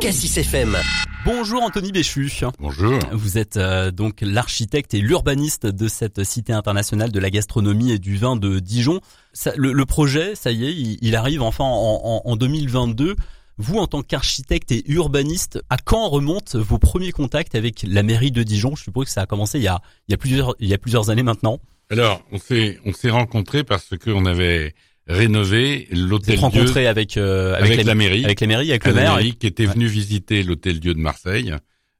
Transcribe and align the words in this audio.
Cassis 0.00 0.38
FM. 0.38 0.78
Bonjour 1.26 1.62
Anthony 1.62 1.92
Béchu. 1.92 2.32
Bonjour. 2.58 2.98
Vous 3.12 3.36
êtes 3.36 3.58
euh, 3.58 3.90
donc 3.90 4.20
l'architecte 4.22 4.94
et 4.94 5.00
l'urbaniste 5.00 5.66
de 5.66 5.88
cette 5.88 6.24
cité 6.24 6.54
internationale 6.54 7.12
de 7.12 7.20
la 7.20 7.28
gastronomie 7.28 7.92
et 7.92 7.98
du 7.98 8.16
vin 8.16 8.34
de 8.36 8.60
Dijon. 8.60 9.00
Ça, 9.34 9.52
le, 9.58 9.72
le, 9.72 9.84
projet, 9.84 10.34
ça 10.34 10.52
y 10.52 10.64
est, 10.64 10.72
il, 10.72 10.96
il 11.02 11.16
arrive 11.16 11.42
enfin 11.42 11.64
en, 11.64 12.00
en, 12.02 12.22
en 12.24 12.36
2022. 12.36 13.14
Vous, 13.58 13.76
en 13.76 13.86
tant 13.86 14.02
qu'architecte 14.02 14.72
et 14.72 14.90
urbaniste, 14.90 15.62
à 15.68 15.76
quand 15.76 16.08
remontent 16.08 16.58
vos 16.58 16.78
premiers 16.78 17.12
contacts 17.12 17.54
avec 17.54 17.84
la 17.86 18.02
mairie 18.02 18.30
de 18.30 18.42
Dijon? 18.42 18.74
Je 18.76 18.84
suppose 18.84 19.04
que 19.04 19.12
ça 19.12 19.20
a 19.20 19.26
commencé 19.26 19.58
il 19.58 19.64
y 19.64 19.68
a, 19.68 19.82
il 20.08 20.12
y 20.12 20.14
a 20.14 20.16
plusieurs, 20.16 20.54
il 20.60 20.68
y 20.68 20.72
a 20.72 20.78
plusieurs 20.78 21.10
années 21.10 21.22
maintenant. 21.22 21.58
Alors, 21.90 22.22
on 22.32 22.38
s'est, 22.38 22.80
on 22.86 22.94
s'est 22.94 23.10
rencontrés 23.10 23.64
parce 23.64 23.90
qu'on 24.02 24.24
avait 24.24 24.74
rénové 25.06 25.88
l'hôtel 25.90 26.36
Dieu. 26.36 26.40
rencontré 26.40 26.86
avec, 26.86 27.16
euh, 27.16 27.54
avec, 27.54 27.72
avec 27.72 27.86
la, 27.86 27.94
mairie, 27.94 28.24
avec 28.24 28.40
la 28.40 28.46
mairie, 28.46 28.70
avec 28.70 28.86
le 28.86 28.94
maire, 28.94 29.14
mairie 29.14 29.34
qui 29.34 29.46
était 29.46 29.66
venu 29.66 29.86
visiter 29.86 30.42
l'hôtel 30.42 30.80
Dieu 30.80 30.94
de 30.94 31.00
Marseille 31.00 31.54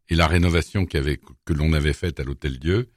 et 0.09 0.15
la 0.15 0.27
rénovation 0.27 0.87
qu'avait 0.87 1.21
que 1.45 1.53
l'on 1.53 1.73
avait 1.73 1.93
faite 1.93 2.21
à 2.21 2.25
l'hôtel 2.25 2.59
Dieu 2.59 2.91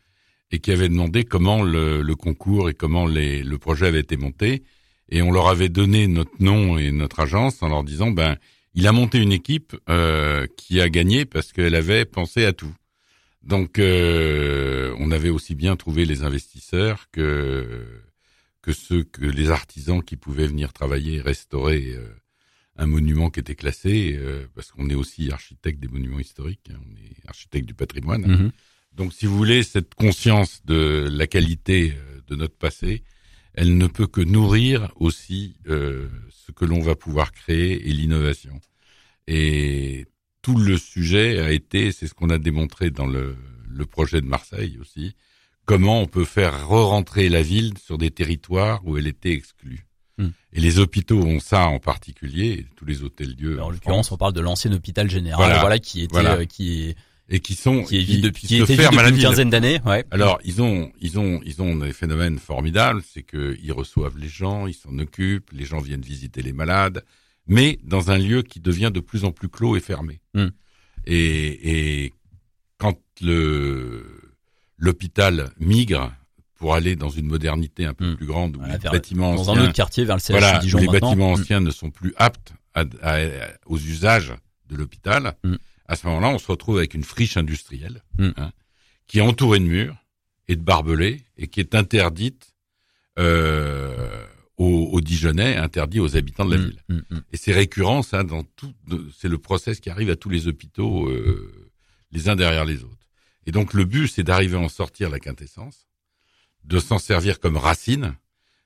et 0.51 0.59
qui 0.59 0.71
avait 0.71 0.89
demandé 0.89 1.23
comment 1.23 1.63
le, 1.63 2.01
le 2.01 2.15
concours 2.15 2.69
et 2.69 2.73
comment 2.73 3.05
les, 3.05 3.43
le 3.43 3.57
projet 3.57 3.87
avait 3.87 4.01
été 4.01 4.17
monté 4.17 4.63
et 5.09 5.21
on 5.21 5.31
leur 5.31 5.47
avait 5.47 5.69
donné 5.69 6.07
notre 6.07 6.31
nom 6.39 6.77
et 6.77 6.91
notre 6.91 7.19
agence 7.19 7.61
en 7.61 7.69
leur 7.69 7.83
disant 7.83 8.11
ben 8.11 8.37
il 8.75 8.87
a 8.87 8.91
monté 8.91 9.19
une 9.19 9.31
équipe 9.31 9.75
euh, 9.89 10.47
qui 10.57 10.81
a 10.81 10.89
gagné 10.89 11.25
parce 11.25 11.51
qu'elle 11.53 11.75
avait 11.75 12.05
pensé 12.05 12.45
à 12.45 12.53
tout. 12.53 12.73
Donc 13.43 13.77
euh, 13.77 14.95
on 14.99 15.11
avait 15.11 15.29
aussi 15.29 15.53
bien 15.53 15.75
trouvé 15.75 16.05
les 16.05 16.23
investisseurs 16.23 17.07
que 17.11 17.85
que 18.63 18.73
ceux 18.73 19.03
que 19.03 19.25
les 19.25 19.51
artisans 19.51 20.01
qui 20.01 20.15
pouvaient 20.15 20.47
venir 20.47 20.73
travailler 20.73 21.17
et 21.17 21.21
restaurer 21.21 21.93
euh, 21.95 22.07
un 22.75 22.87
monument 22.87 23.29
qui 23.29 23.39
était 23.39 23.55
classé, 23.55 24.15
euh, 24.17 24.47
parce 24.55 24.71
qu'on 24.71 24.89
est 24.89 24.95
aussi 24.95 25.31
architecte 25.31 25.79
des 25.79 25.87
monuments 25.87 26.19
historiques, 26.19 26.71
hein, 26.71 26.79
on 26.89 26.95
est 26.95 27.27
architecte 27.27 27.67
du 27.67 27.75
patrimoine. 27.75 28.25
Mhm. 28.25 28.51
Donc 28.93 29.13
si 29.13 29.25
vous 29.25 29.37
voulez, 29.37 29.63
cette 29.63 29.93
conscience 29.93 30.65
de 30.65 31.07
la 31.11 31.27
qualité 31.27 31.93
euh, 31.95 32.21
de 32.27 32.35
notre 32.35 32.57
passé, 32.57 33.03
elle 33.53 33.77
ne 33.77 33.87
peut 33.87 34.07
que 34.07 34.21
nourrir 34.21 34.91
aussi 34.95 35.57
euh, 35.67 36.09
ce 36.29 36.51
que 36.51 36.65
l'on 36.65 36.81
va 36.81 36.95
pouvoir 36.95 37.31
créer 37.31 37.87
et 37.87 37.93
l'innovation. 37.93 38.59
Et 39.27 40.05
tout 40.41 40.57
le 40.57 40.77
sujet 40.77 41.39
a 41.39 41.51
été, 41.51 41.91
c'est 41.91 42.07
ce 42.07 42.13
qu'on 42.13 42.29
a 42.29 42.39
démontré 42.39 42.89
dans 42.89 43.05
le, 43.05 43.35
le 43.67 43.85
projet 43.85 44.21
de 44.21 44.25
Marseille 44.25 44.77
aussi, 44.79 45.15
comment 45.65 46.01
on 46.01 46.07
peut 46.07 46.25
faire 46.25 46.67
re-rentrer 46.67 47.29
la 47.29 47.41
ville 47.41 47.73
sur 47.77 47.97
des 47.97 48.11
territoires 48.11 48.81
où 48.85 48.97
elle 48.97 49.07
était 49.07 49.31
exclue. 49.31 49.85
Hmm. 50.17 50.29
Et 50.51 50.61
les 50.61 50.77
hôpitaux 50.79 51.21
ont 51.23 51.39
ça 51.39 51.65
en 51.67 51.79
particulier, 51.79 52.65
tous 52.75 52.85
les 52.85 53.01
hôtels 53.03 53.35
Dieu. 53.35 53.61
En 53.61 53.69
l'occurrence, 53.71 54.11
on 54.11 54.17
parle 54.17 54.33
de 54.33 54.41
l'ancien 54.41 54.71
hôpital 54.71 55.09
général, 55.09 55.45
voilà, 55.45 55.59
Voilà. 55.61 55.79
qui 55.79 56.01
était, 56.03 56.13
Voilà. 56.13 56.35
euh, 56.35 56.45
qui 56.45 56.89
est, 56.89 56.95
et 57.29 57.39
qui 57.39 57.55
sont 57.55 57.83
qui 57.83 57.97
est 57.97 58.03
vide 58.03 58.21
depuis, 58.21 58.45
qui 58.47 58.61
était 58.61 58.75
une 58.75 59.17
quinzaine 59.19 59.49
d'années. 59.49 59.79
Ouais. 59.85 60.05
Alors 60.11 60.39
ils 60.43 60.61
ont 60.61 60.91
ils 60.99 61.17
ont 61.17 61.39
ils 61.45 61.61
ont 61.61 61.75
des 61.77 61.93
phénomènes 61.93 62.37
formidables, 62.37 63.01
c'est 63.11 63.23
que 63.23 63.57
ils 63.63 63.71
reçoivent 63.71 64.17
les 64.19 64.27
gens, 64.27 64.67
ils 64.67 64.73
s'en 64.73 64.99
occupent, 64.99 65.49
les 65.51 65.65
gens 65.65 65.79
viennent 65.79 66.01
visiter 66.01 66.41
les 66.43 66.53
malades, 66.53 67.03
mais 67.47 67.79
dans 67.83 68.11
un 68.11 68.17
lieu 68.17 68.43
qui 68.43 68.59
devient 68.59 68.91
de 68.93 68.99
plus 68.99 69.23
en 69.23 69.31
plus 69.31 69.47
clos 69.49 69.75
et 69.77 69.79
fermé. 69.79 70.19
Hmm. 70.35 70.49
Et, 71.07 72.03
et 72.05 72.13
quand 72.77 72.99
le 73.21 74.05
l'hôpital 74.77 75.51
migre 75.59 76.11
pour 76.55 76.75
aller 76.75 76.95
dans 76.95 77.09
une 77.09 77.25
modernité 77.27 77.85
un 77.85 77.93
peu 77.93 78.11
Hmm. 78.11 78.15
plus 78.15 78.25
grande 78.25 78.55
où 78.55 78.59
Voilà, 78.59 78.77
les 78.77 78.89
bâtiments 78.89 79.35
Dans 79.35 79.49
un 79.49 79.53
anciens, 79.53 79.63
autre 79.63 79.73
quartier 79.73 80.05
vers 80.05 80.15
le 80.15 80.21
CHU 80.21 80.31
voilà, 80.33 80.59
Dijon 80.59 80.77
où 80.77 80.81
les 80.81 80.87
maintenant. 80.87 81.09
bâtiments 81.09 81.29
Mm. 81.37 81.41
anciens 81.41 81.59
ne 81.59 81.71
sont 81.71 81.91
plus 81.91 82.13
aptes 82.17 82.53
à- 82.73 82.85
à- 83.01 83.19
aux 83.65 83.77
usages 83.77 84.33
de 84.69 84.75
l'hôpital, 84.75 85.35
Mm. 85.43 85.55
à 85.87 85.95
ce 85.95 86.07
moment-là, 86.07 86.29
on 86.29 86.39
se 86.39 86.47
retrouve 86.47 86.77
avec 86.77 86.93
une 86.93 87.03
friche 87.03 87.35
industrielle 87.37 88.01
hein, 88.19 88.51
qui 89.07 89.17
est 89.19 89.21
entourée 89.21 89.59
de 89.59 89.65
murs 89.65 89.97
et 90.47 90.55
de 90.55 90.61
barbelés 90.61 91.21
et 91.37 91.47
qui 91.47 91.59
est 91.59 91.75
interdite 91.75 92.53
euh, 93.19 94.25
aux, 94.57 94.89
aux 94.91 95.01
Dijonnais, 95.01 95.57
interdite 95.57 96.01
aux 96.01 96.15
habitants 96.15 96.45
de 96.45 96.55
la 96.55 96.61
ville. 96.63 96.79
Et 97.31 97.37
c'est 97.37 97.51
récurrent, 97.51 98.01
ça, 98.03 98.23
dans 98.23 98.43
tout. 98.43 98.73
C'est 99.17 99.27
le 99.29 99.37
process 99.37 99.79
qui 99.79 99.89
arrive 99.89 100.09
à 100.09 100.15
tous 100.15 100.29
les 100.29 100.47
hôpitaux, 100.47 101.07
euh, 101.09 101.69
les 102.11 102.29
uns 102.29 102.35
derrière 102.35 102.65
les 102.65 102.83
autres. 102.83 103.02
Et 103.45 103.51
donc 103.51 103.73
le 103.73 103.85
but, 103.85 104.07
c'est 104.07 104.23
d'arriver 104.23 104.55
à 104.55 104.59
en 104.59 104.69
sortir 104.69 105.09
la 105.09 105.19
quintessence, 105.19 105.87
de 106.63 106.79
s'en 106.79 106.99
servir 106.99 107.39
comme 107.39 107.57
racine, 107.57 108.15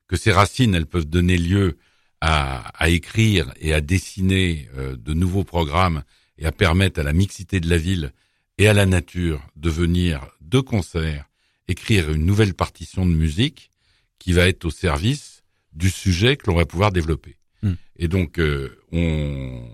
que 0.08 0.16
ces 0.16 0.32
racines, 0.32 0.76
elles 0.76 0.86
peuvent 0.86 1.10
donner 1.10 1.38
lieu 1.38 1.78
à, 2.22 2.68
à 2.82 2.90
écrire 2.90 3.54
et 3.60 3.74
à 3.74 3.82
dessiner 3.82 4.70
euh, 4.76 4.96
de 4.96 5.14
nouveaux 5.14 5.44
programmes 5.44 6.04
et 6.38 6.46
à 6.46 6.52
permettre 6.52 7.00
à 7.00 7.04
la 7.04 7.14
mixité 7.14 7.60
de 7.60 7.70
la 7.70 7.78
ville 7.78 8.12
et 8.58 8.68
à 8.68 8.74
la 8.74 8.86
nature 8.86 9.42
de 9.56 9.70
venir 9.70 10.28
de 10.42 10.60
concert 10.60 11.26
écrire 11.68 12.12
une 12.12 12.26
nouvelle 12.26 12.54
partition 12.54 13.06
de 13.06 13.12
musique 13.12 13.72
qui 14.20 14.34
va 14.34 14.48
être 14.48 14.66
au 14.66 14.72
service 14.72 15.44
du 15.74 15.90
sujet 15.90 16.38
que 16.38 16.50
l'on 16.50 16.56
va 16.56 16.66
pouvoir 16.66 16.92
développer. 16.92 17.38
Mm. 17.62 17.74
Et 17.98 18.08
donc, 18.08 18.40
euh, 18.40 18.80
on, 18.92 19.70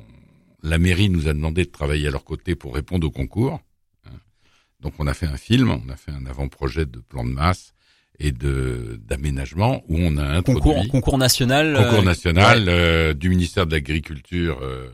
la 0.63 0.77
mairie 0.77 1.09
nous 1.09 1.27
a 1.27 1.33
demandé 1.33 1.65
de 1.65 1.69
travailler 1.69 2.07
à 2.07 2.11
leur 2.11 2.23
côté 2.23 2.55
pour 2.55 2.75
répondre 2.75 3.07
au 3.07 3.11
concours. 3.11 3.61
Donc, 4.83 4.93
on 4.99 5.07
a 5.07 5.13
fait 5.13 5.25
un 5.27 5.37
film, 5.37 5.71
on 5.71 5.89
a 5.89 5.95
fait 5.95 6.11
un 6.11 6.25
avant-projet 6.25 6.85
de 6.85 6.99
plan 6.99 7.23
de 7.23 7.29
masse 7.31 7.73
et 8.19 8.31
de 8.31 8.99
d'aménagement 9.03 9.83
où 9.87 9.97
on 9.97 10.17
a 10.17 10.23
introduit 10.23 10.61
Concours, 10.61 10.87
concours 10.89 11.17
national. 11.17 11.75
concours 11.75 11.99
euh, 11.99 12.03
national 12.03 12.65
euh, 12.67 13.13
du 13.13 13.29
ministère 13.29 13.65
de 13.65 13.73
l'Agriculture, 13.73 14.59
euh, 14.61 14.89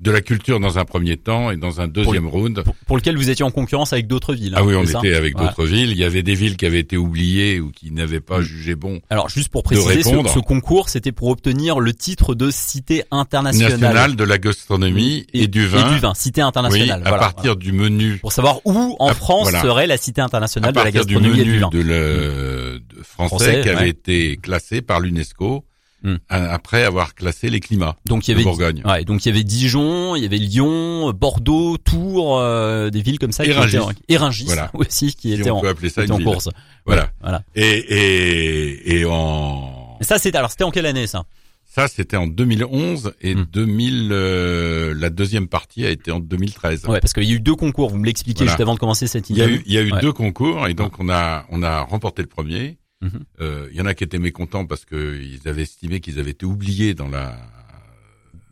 de 0.00 0.10
la 0.10 0.20
culture 0.22 0.60
dans 0.60 0.78
un 0.78 0.84
premier 0.84 1.16
temps 1.18 1.50
et 1.50 1.56
dans 1.56 1.80
un 1.80 1.88
deuxième 1.88 2.26
round. 2.26 2.62
pour, 2.62 2.74
pour 2.86 2.96
lequel 2.96 3.16
vous 3.18 3.28
étiez 3.28 3.44
en 3.44 3.50
concurrence 3.50 3.92
avec 3.92 4.06
d'autres 4.06 4.32
villes. 4.34 4.54
Ah 4.56 4.60
hein, 4.60 4.64
oui, 4.66 4.74
on 4.74 4.86
c'est 4.86 4.92
ça 4.92 4.98
était 5.00 5.14
avec 5.14 5.36
d'autres 5.36 5.66
villes. 5.66 5.90
Il 5.90 5.98
y 5.98 6.04
avait 6.04 6.22
des 6.22 6.34
villes 6.34 6.56
qui 6.56 6.64
avaient 6.66 6.80
été 6.80 6.96
oubliées 6.96 7.60
ou 7.60 7.70
qui 7.70 7.90
n'avaient 7.90 8.20
pas 8.20 8.38
Mm. 8.38 8.42
jugé 8.42 8.74
bon. 8.74 9.00
Alors 9.10 9.28
juste 9.28 9.48
pour 9.50 9.62
préciser, 9.62 10.02
ce, 10.02 10.10
ce 10.10 10.38
concours, 10.38 10.88
c'était 10.88 11.12
pour 11.12 11.28
obtenir 11.28 11.80
le 11.80 11.92
titre 11.92 12.34
de 12.34 12.50
cité 12.50 13.04
internationale 13.10 13.72
National 13.72 14.16
de 14.16 14.24
la 14.24 14.38
gastronomie 14.38 15.26
et, 15.34 15.46
du 15.48 15.66
vin. 15.66 15.86
Et 15.90 15.94
du 15.94 15.98
vin, 16.00 16.14
cité 16.14 16.40
Oui, 16.40 16.48
internationale. 16.48 17.00
à 17.04 17.08
voilà. 17.10 17.18
partir 17.18 17.56
du 17.56 17.72
menu, 17.72 18.18
Pour 18.18 18.32
savoir 18.32 18.60
où 18.64 18.96
en 18.98 19.08
À- 19.08 19.14
France 19.14 19.42
voilà. 19.50 19.60
serait 19.62 19.86
la 19.86 19.96
cité 19.96 20.20
à 20.20 20.24
internationale 20.24 20.72
de 20.72 20.76
la 20.78 20.82
partir 20.84 21.04
du 21.04 21.14
gastronomie 21.14 21.40
et 21.40 21.44
du 21.44 21.50
menu 21.50 21.60
vin. 21.60 21.68
de 21.70 21.78
le 21.80 22.80
de 22.96 23.02
français, 23.02 23.28
Français, 23.28 23.60
qui 23.62 23.68
avait 23.68 23.88
été 23.90 24.36
classé 24.38 24.80
par 24.80 25.00
l'UNESCO 25.00 25.64
Mm. 26.02 26.14
a- 26.28 26.52
après 26.54 26.82
avoir 26.84 27.14
classé 27.14 27.50
les 27.50 27.60
climats 27.60 27.96
Donc 28.06 28.26
il 28.26 28.30
y 28.30 28.34
de 28.34 28.38
avait 28.38 28.44
Bourgogne. 28.44 28.82
Ouais, 28.86 29.04
donc 29.04 29.24
il 29.24 29.28
y 29.28 29.32
avait 29.32 29.44
Dijon, 29.44 30.16
il 30.16 30.22
y 30.22 30.26
avait 30.26 30.38
Lyon, 30.38 31.12
Bordeaux, 31.12 31.76
Tours, 31.76 32.38
euh, 32.38 32.88
des 32.90 33.02
villes 33.02 33.18
comme 33.18 33.32
ça 33.32 33.44
Et 33.44 33.48
qui 33.48 33.78
en- 33.78 33.90
Voilà. 34.46 34.70
aussi 34.74 35.14
qui 35.14 35.28
Si 35.34 35.40
étaient 35.40 35.50
on 35.50 35.58
en, 35.58 35.60
peut 35.60 35.68
appeler 35.68 35.90
ça 35.90 36.02
étaient 36.04 36.14
une 36.14 36.20
en 36.26 36.32
course. 36.32 36.48
Voilà. 36.86 37.10
Voilà. 37.20 37.42
Et, 37.54 37.62
et, 37.68 39.00
et 39.00 39.04
en 39.04 39.98
ça 40.00 40.18
c'était 40.18 40.38
alors 40.38 40.50
c'était 40.50 40.64
en 40.64 40.70
quelle 40.70 40.86
année 40.86 41.06
ça? 41.06 41.24
Ça, 41.72 41.86
c'était 41.86 42.16
en 42.16 42.26
2011 42.26 43.12
et 43.20 43.36
Hmm. 43.36 43.46
2000. 43.52 44.08
euh, 44.10 44.92
la 44.98 45.08
deuxième 45.08 45.46
partie 45.46 45.86
a 45.86 45.90
été 45.90 46.10
en 46.10 46.18
2013. 46.18 46.84
Ouais, 46.86 46.98
parce 46.98 47.12
qu'il 47.12 47.22
y 47.22 47.30
a 47.30 47.34
eu 47.36 47.38
deux 47.38 47.54
concours. 47.54 47.90
Vous 47.90 47.96
me 47.98 48.06
l'expliquiez 48.06 48.44
Voilà. 48.44 48.50
juste 48.50 48.60
avant 48.60 48.74
de 48.74 48.80
commencer 48.80 49.06
cette 49.06 49.30
Il 49.30 49.36
y 49.36 49.40
a 49.40 49.44
interview. 49.44 49.60
eu, 49.60 49.64
il 49.66 49.72
y 49.74 49.78
a 49.78 49.82
eu 49.82 49.92
Ouais. 49.92 50.00
deux 50.00 50.12
concours 50.12 50.66
et 50.66 50.74
donc 50.74 50.94
on 50.98 51.08
a 51.08 51.44
on 51.50 51.62
a 51.62 51.82
remporté 51.82 52.22
le 52.22 52.28
premier. 52.28 52.78
Mhm. 53.02 53.10
Euh, 53.40 53.68
il 53.70 53.78
y 53.78 53.80
en 53.80 53.86
a 53.86 53.94
qui 53.94 54.04
étaient 54.04 54.18
mécontents 54.18 54.66
parce 54.66 54.84
que 54.84 55.18
ils 55.20 55.48
avaient 55.48 55.62
estimé 55.62 56.00
qu'ils 56.00 56.18
avaient 56.18 56.32
été 56.32 56.44
oubliés 56.46 56.94
dans 56.94 57.08
la 57.08 57.36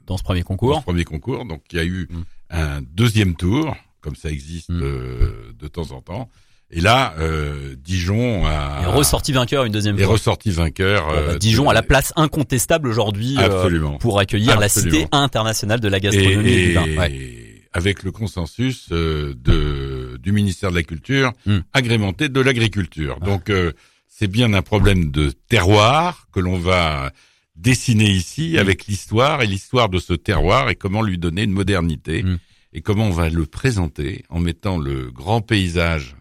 dans 0.07 0.17
ce 0.17 0.23
premier 0.23 0.41
dans 0.41 0.47
concours. 0.47 0.79
ce 0.79 0.83
premier 0.85 1.05
concours. 1.05 1.45
Donc 1.45 1.63
il 1.73 1.77
y 1.77 1.81
a 1.81 1.85
eu 1.85 2.09
Mhm. 2.11 2.25
un 2.51 2.81
deuxième 2.95 3.35
tour, 3.35 3.77
comme 4.01 4.17
ça 4.17 4.31
existe 4.31 4.71
Mhm. 4.71 4.81
euh, 4.83 5.53
de 5.59 5.69
temps 5.69 5.91
en 5.93 6.01
temps. 6.01 6.31
Et 6.71 6.81
là, 6.83 7.15
euh, 7.19 7.75
Dijon 7.83 8.45
a 8.47 8.81
Et 8.83 8.87
ressorti 8.87 9.33
vainqueur 9.33 9.65
une 9.65 9.73
deuxième 9.73 9.99
est 9.99 10.03
fois. 10.05 10.13
ressorti 10.13 10.51
vainqueur. 10.51 11.07
Bon, 11.07 11.13
bah, 11.13 11.19
euh, 11.33 11.39
Dijon 11.39 11.65
de- 11.65 11.71
a 11.71 11.73
la 11.75 11.83
place 11.83 12.13
incontestable 12.17 12.89
aujourd'hui 12.89 13.37
euh, 13.39 13.43
Absolument. 13.45 13.97
pour 13.99 14.19
accueillir 14.19 14.59
la 14.61 14.69
cité 14.69 15.07
internationale 15.13 15.81
de 15.81 15.89
la 15.89 15.99
gastronomie 16.01 16.49
et, 16.49 16.65
et, 16.65 16.69
du 16.69 16.73
vin. 16.75 16.85
et 16.87 16.99
Ouais. 16.99 17.63
avec 17.73 18.03
le 18.03 18.13
consensus 18.13 18.89
euh, 18.93 19.35
de 19.35 20.19
du 20.23 20.33
ministère 20.33 20.71
de 20.71 20.77
la 20.77 20.83
Culture, 20.83 21.33
Hmm. 21.47 21.59
agrémenté 21.73 22.29
de 22.29 22.41
l'agriculture. 22.41 23.19
Ah. 23.21 23.25
Donc 23.25 23.49
euh, 23.51 23.73
c'est 24.19 24.27
bien 24.27 24.53
un 24.53 24.63
problème 24.63 25.13
de 25.13 25.31
terroir 25.31 26.29
que 26.33 26.41
l'on 26.41 26.59
va 26.59 27.13
dessiner 27.55 28.11
ici 28.11 28.55
Hmm. 28.55 28.59
avec 28.59 28.87
l'histoire 28.87 29.43
et 29.43 29.47
l'histoire 29.47 29.89
de 29.89 29.99
ce 30.01 30.13
terroir 30.13 30.71
et 30.71 30.75
comment 30.75 31.03
lui 31.03 31.19
donner 31.19 31.45
une 31.45 31.53
modernité 31.53 32.23
Hmm. 32.25 32.39
et 32.73 32.83
comment 32.83 33.07
on 33.07 33.11
va 33.13 33.29
le 33.29 33.47
présenter 33.47 34.25
en 34.29 34.41
mettant 34.41 34.77
le 34.77 35.13
grand 35.13 35.41
paysage 35.41 36.17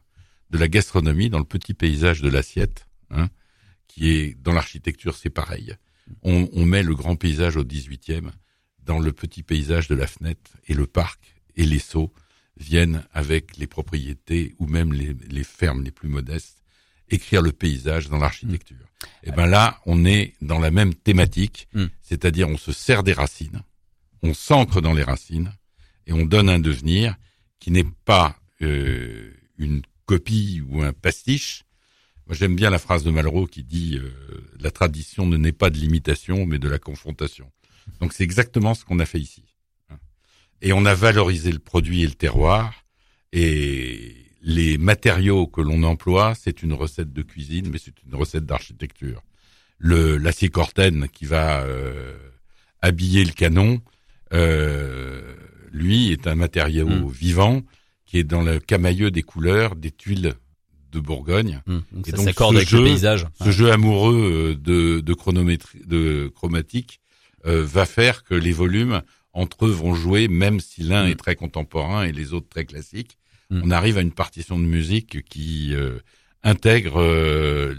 de 0.52 0.58
la 0.60 0.68
gastronomie 0.68 1.30
dans 1.30 1.40
le 1.40 1.44
petit 1.46 1.74
paysage 1.74 2.22
de 2.22 2.30
l'assiette, 2.30 2.86
hein, 3.10 3.30
qui 3.88 4.10
est 4.12 4.36
dans 4.40 4.54
l'architecture 4.54 5.16
c'est 5.16 5.32
pareil. 5.32 5.74
On, 6.22 6.48
on 6.54 6.66
met 6.66 6.84
le 6.84 6.94
grand 6.96 7.16
paysage 7.16 7.58
au 7.58 7.64
18e 7.64 8.30
dans 8.86 9.00
le 9.00 9.12
petit 9.12 9.42
paysage 9.44 9.88
de 9.88 9.96
la 9.96 10.08
fenêtre 10.08 10.52
et 10.68 10.74
le 10.76 10.86
parc 10.86 11.36
et 11.56 11.66
les 11.66 11.80
seaux 11.80 12.14
viennent 12.58 13.04
avec 13.12 13.58
les 13.58 13.68
propriétés 13.68 14.54
ou 14.60 14.68
même 14.68 14.94
les, 14.94 15.16
les 15.30 15.44
fermes 15.44 15.84
les 15.84 15.92
plus 15.92 16.08
modestes 16.10 16.62
écrire 17.10 17.42
le 17.42 17.52
paysage 17.52 18.10
dans 18.10 18.18
l'architecture. 18.18 18.86
Et 19.24 19.32
ben 19.32 19.46
là, 19.46 19.80
on 19.86 20.06
est 20.06 20.34
dans 20.42 20.60
la 20.60 20.72
même 20.72 20.94
thématique, 20.94 21.68
Mm. 21.74 21.86
c'est-à-dire 22.02 22.50
on 22.50 22.58
se 22.58 22.72
sert 22.72 23.04
des 23.04 23.14
racines, 23.14 23.62
on 24.24 24.34
s'ancre 24.34 24.82
dans 24.82 24.94
les 24.94 25.04
racines 25.04 25.54
et 26.06 26.14
on 26.14 26.26
donne 26.26 26.50
un 26.50 26.60
devenir 26.60 27.16
qui 27.60 27.72
n'est 27.72 27.86
pas 28.06 28.38
euh, 28.62 29.32
une 29.58 29.82
copie 30.06 30.62
ou 30.68 30.82
un 30.82 30.94
pastiche. 30.94 31.64
Moi, 32.26 32.36
j'aime 32.36 32.56
bien 32.56 32.70
la 32.70 32.80
phrase 32.80 33.04
de 33.04 33.12
Malraux 33.12 33.46
qui 33.46 33.64
dit 33.64 33.98
euh, 33.98 34.12
la 34.60 34.72
tradition 34.72 35.26
ne 35.26 35.38
naît 35.38 35.52
pas 35.52 35.70
de 35.70 35.78
l'imitation, 35.78 36.46
mais 36.46 36.60
de 36.60 36.68
la 36.68 36.80
confrontation. 36.80 37.52
Donc, 38.00 38.14
c'est 38.14 38.24
exactement 38.24 38.74
ce 38.74 38.84
qu'on 38.84 39.00
a 39.00 39.06
fait 39.06 39.20
ici. 39.20 39.44
Et 40.62 40.74
on 40.74 40.86
a 40.86 40.94
valorisé 40.94 41.52
le 41.52 41.60
produit 41.60 42.04
et 42.04 42.08
le 42.08 42.16
terroir, 42.16 42.74
et 43.32 44.27
les 44.42 44.78
matériaux 44.78 45.48
que 45.48 45.62
l'on 45.62 45.84
emploie, 45.84 46.34
c'est 46.36 46.64
une 46.64 46.74
recette 46.74 47.12
de 47.14 47.22
cuisine, 47.22 47.70
mais 47.72 47.78
c'est 47.78 47.96
une 48.06 48.16
recette 48.16 48.46
d'architecture. 48.46 49.24
Le 49.80 50.18
l'acier 50.18 50.50
corten 50.50 51.08
qui 51.10 51.26
va 51.26 51.62
euh, 51.62 52.18
habiller 52.82 53.24
le 53.26 53.32
canon, 53.32 53.82
euh, 54.34 55.36
lui, 55.72 56.12
est 56.12 56.28
un 56.28 56.36
matériau 56.36 56.88
mm. 56.88 57.12
vivant 57.12 57.62
qui 58.06 58.18
est 58.18 58.24
dans 58.24 58.42
le 58.42 58.60
camailleux 58.60 59.12
des 59.12 59.24
couleurs 59.24 59.76
des 59.76 59.92
tuiles 59.92 60.34
de 60.92 61.00
Bourgogne. 61.00 61.62
Mm. 61.66 61.78
Donc 61.92 62.08
et 62.08 62.12
ça 62.12 62.18
s'accorde 62.18 62.56
avec 62.56 62.72
le 62.72 62.84
paysage. 62.84 63.28
Ce 63.44 63.52
jeu 63.52 63.72
amoureux 63.72 64.16
euh, 64.16 64.56
de, 64.56 65.02
de 65.02 65.14
chronométrie, 65.14 65.82
de 65.86 66.32
chromatique, 66.34 67.00
euh, 67.46 67.64
va 67.66 67.86
faire 67.86 68.24
que 68.24 68.34
les 68.34 68.52
volumes 68.52 69.02
entre 69.34 69.68
eux 69.68 69.72
vont 69.72 69.94
jouer, 69.94 70.28
même 70.28 70.60
si 70.60 70.82
l'un 70.84 71.06
mm. 71.06 71.12
est 71.12 71.16
très 71.16 71.36
contemporain 71.36 72.04
et 72.04 72.12
les 72.12 72.34
autres 72.34 72.50
très 72.50 72.66
classiques. 72.66 73.18
On 73.50 73.72
arrive 73.72 73.98
à 73.98 74.02
une 74.02 74.12
partition 74.12 74.60
de 74.60 74.66
musique 74.66 75.24
qui 75.24 75.74
euh, 75.74 76.00
intègre 76.44 77.02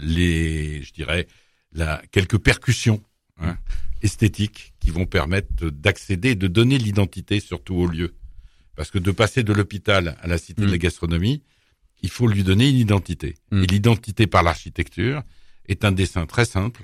les, 0.01 0.81
je 0.81 0.93
dirais, 0.93 1.27
la, 1.73 2.01
quelques 2.11 2.37
percussions 2.39 3.01
hein, 3.39 3.57
esthétiques 4.01 4.73
qui 4.79 4.89
vont 4.91 5.05
permettre 5.05 5.69
d'accéder, 5.69 6.35
de 6.35 6.47
donner 6.47 6.77
l'identité 6.77 7.39
surtout 7.39 7.75
au 7.75 7.87
lieu. 7.87 8.15
Parce 8.75 8.91
que 8.91 8.99
de 8.99 9.11
passer 9.11 9.43
de 9.43 9.53
l'hôpital 9.53 10.17
à 10.21 10.27
la 10.27 10.37
cité 10.37 10.61
de 10.61 10.67
la 10.67 10.75
mm. 10.75 10.79
gastronomie, 10.79 11.43
il 12.01 12.09
faut 12.09 12.27
lui 12.27 12.43
donner 12.43 12.69
une 12.69 12.77
identité. 12.77 13.35
Mm. 13.51 13.63
Et 13.63 13.67
l'identité 13.67 14.27
par 14.27 14.41
l'architecture 14.43 15.23
est 15.67 15.85
un 15.85 15.91
dessin 15.91 16.25
très 16.25 16.45
simple 16.45 16.83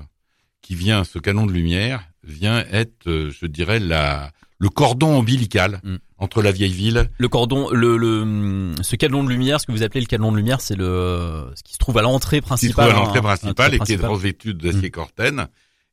qui 0.65 0.75
vient, 0.75 1.03
ce 1.03 1.19
canon 1.19 1.45
de 1.45 1.51
lumière 1.51 2.07
vient 2.23 2.65
être, 2.71 3.07
euh, 3.07 3.29
je 3.29 3.45
dirais, 3.45 3.79
la, 3.79 4.31
le 4.57 4.69
cordon 4.69 5.17
ombilical 5.17 5.79
mm. 5.83 5.95
entre 6.17 6.41
la 6.41 6.51
vieille 6.51 6.73
ville. 6.73 7.09
Le 7.19 7.27
cordon, 7.27 7.69
le, 7.69 7.97
le, 7.97 8.73
ce 8.81 8.95
canon 8.95 9.23
de 9.23 9.29
lumière, 9.29 9.61
ce 9.61 9.67
que 9.67 9.71
vous 9.71 9.83
appelez 9.83 10.01
le 10.01 10.07
canon 10.07 10.31
de 10.31 10.37
lumière, 10.37 10.61
c'est 10.61 10.75
le, 10.75 11.51
ce 11.55 11.61
qui 11.61 11.73
se 11.73 11.77
trouve 11.77 11.99
à 11.99 12.01
l'entrée 12.01 12.41
principale. 12.41 12.87
Qui 12.87 12.91
se 12.91 12.91
trouve 12.91 13.03
à 13.03 13.05
l'entrée 13.05 13.21
principale 13.21 13.75
et 13.75 13.79
qui 13.79 13.93
est 13.93 14.05
revêtu 14.05 14.55
d'acier 14.55 14.89
corten 14.89 15.47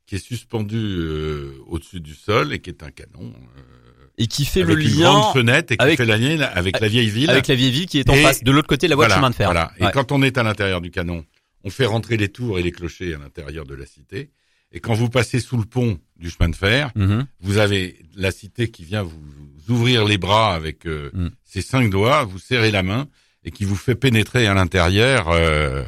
qui 0.06 0.16
est 0.16 0.18
suspendu 0.18 0.76
euh, 0.76 1.54
au-dessus 1.68 2.00
du 2.00 2.14
sol 2.14 2.52
et 2.52 2.58
qui 2.58 2.70
est 2.70 2.82
un 2.82 2.90
canon. 2.90 3.32
Euh, 3.56 4.08
et 4.18 4.26
qui 4.26 4.44
fait 4.44 4.62
le 4.62 4.78
une 4.78 4.88
lien 4.88 5.12
grande 5.12 5.32
fenêtre 5.32 5.72
et 5.72 5.76
qui 5.76 5.82
avec, 5.82 5.96
fait 5.96 6.04
la 6.04 6.16
lien 6.16 6.40
avec 6.40 6.80
la 6.80 6.88
vieille 6.88 7.08
ville. 7.08 7.30
Avec 7.30 7.48
la 7.48 7.54
vieille 7.54 7.70
ville 7.70 7.86
qui 7.86 7.98
est 7.98 8.10
en 8.10 8.14
face, 8.14 8.42
de 8.42 8.50
l'autre 8.50 8.68
côté 8.68 8.86
de 8.86 8.90
la 8.90 8.96
voie 8.96 9.06
de 9.08 9.12
chemin 9.12 9.30
de 9.30 9.34
fer. 9.34 9.46
Voilà. 9.46 9.72
Et 9.78 9.86
quand 9.92 10.12
on 10.12 10.22
est 10.22 10.36
à 10.38 10.42
l'intérieur 10.42 10.80
du 10.80 10.90
canon, 10.90 11.24
on 11.64 11.70
fait 11.70 11.86
rentrer 11.86 12.16
les 12.16 12.28
tours 12.28 12.58
et 12.58 12.62
les 12.62 12.72
clochers 12.72 13.14
à 13.14 13.18
l'intérieur 13.18 13.64
de 13.64 13.74
la 13.74 13.86
cité. 13.86 14.30
Et 14.72 14.80
quand 14.80 14.94
vous 14.94 15.10
passez 15.10 15.38
sous 15.40 15.56
le 15.56 15.64
pont 15.64 15.98
du 16.16 16.30
chemin 16.30 16.48
de 16.48 16.56
fer, 16.56 16.90
mhm. 16.94 17.26
vous 17.40 17.58
avez 17.58 17.98
la 18.16 18.30
cité 18.30 18.70
qui 18.70 18.84
vient 18.84 19.02
vous, 19.02 19.20
ouvrir 19.68 20.04
les 20.04 20.18
bras 20.18 20.54
avec 20.54 20.86
euh, 20.86 21.10
mm. 21.12 21.28
ses 21.44 21.62
cinq 21.62 21.90
doigts, 21.90 22.24
vous 22.24 22.38
serrez 22.38 22.70
la 22.70 22.82
main 22.82 23.08
et 23.44 23.50
qui 23.50 23.64
vous 23.64 23.76
fait 23.76 23.94
pénétrer 23.94 24.46
à 24.46 24.54
l'intérieur 24.54 25.30
euh, 25.30 25.84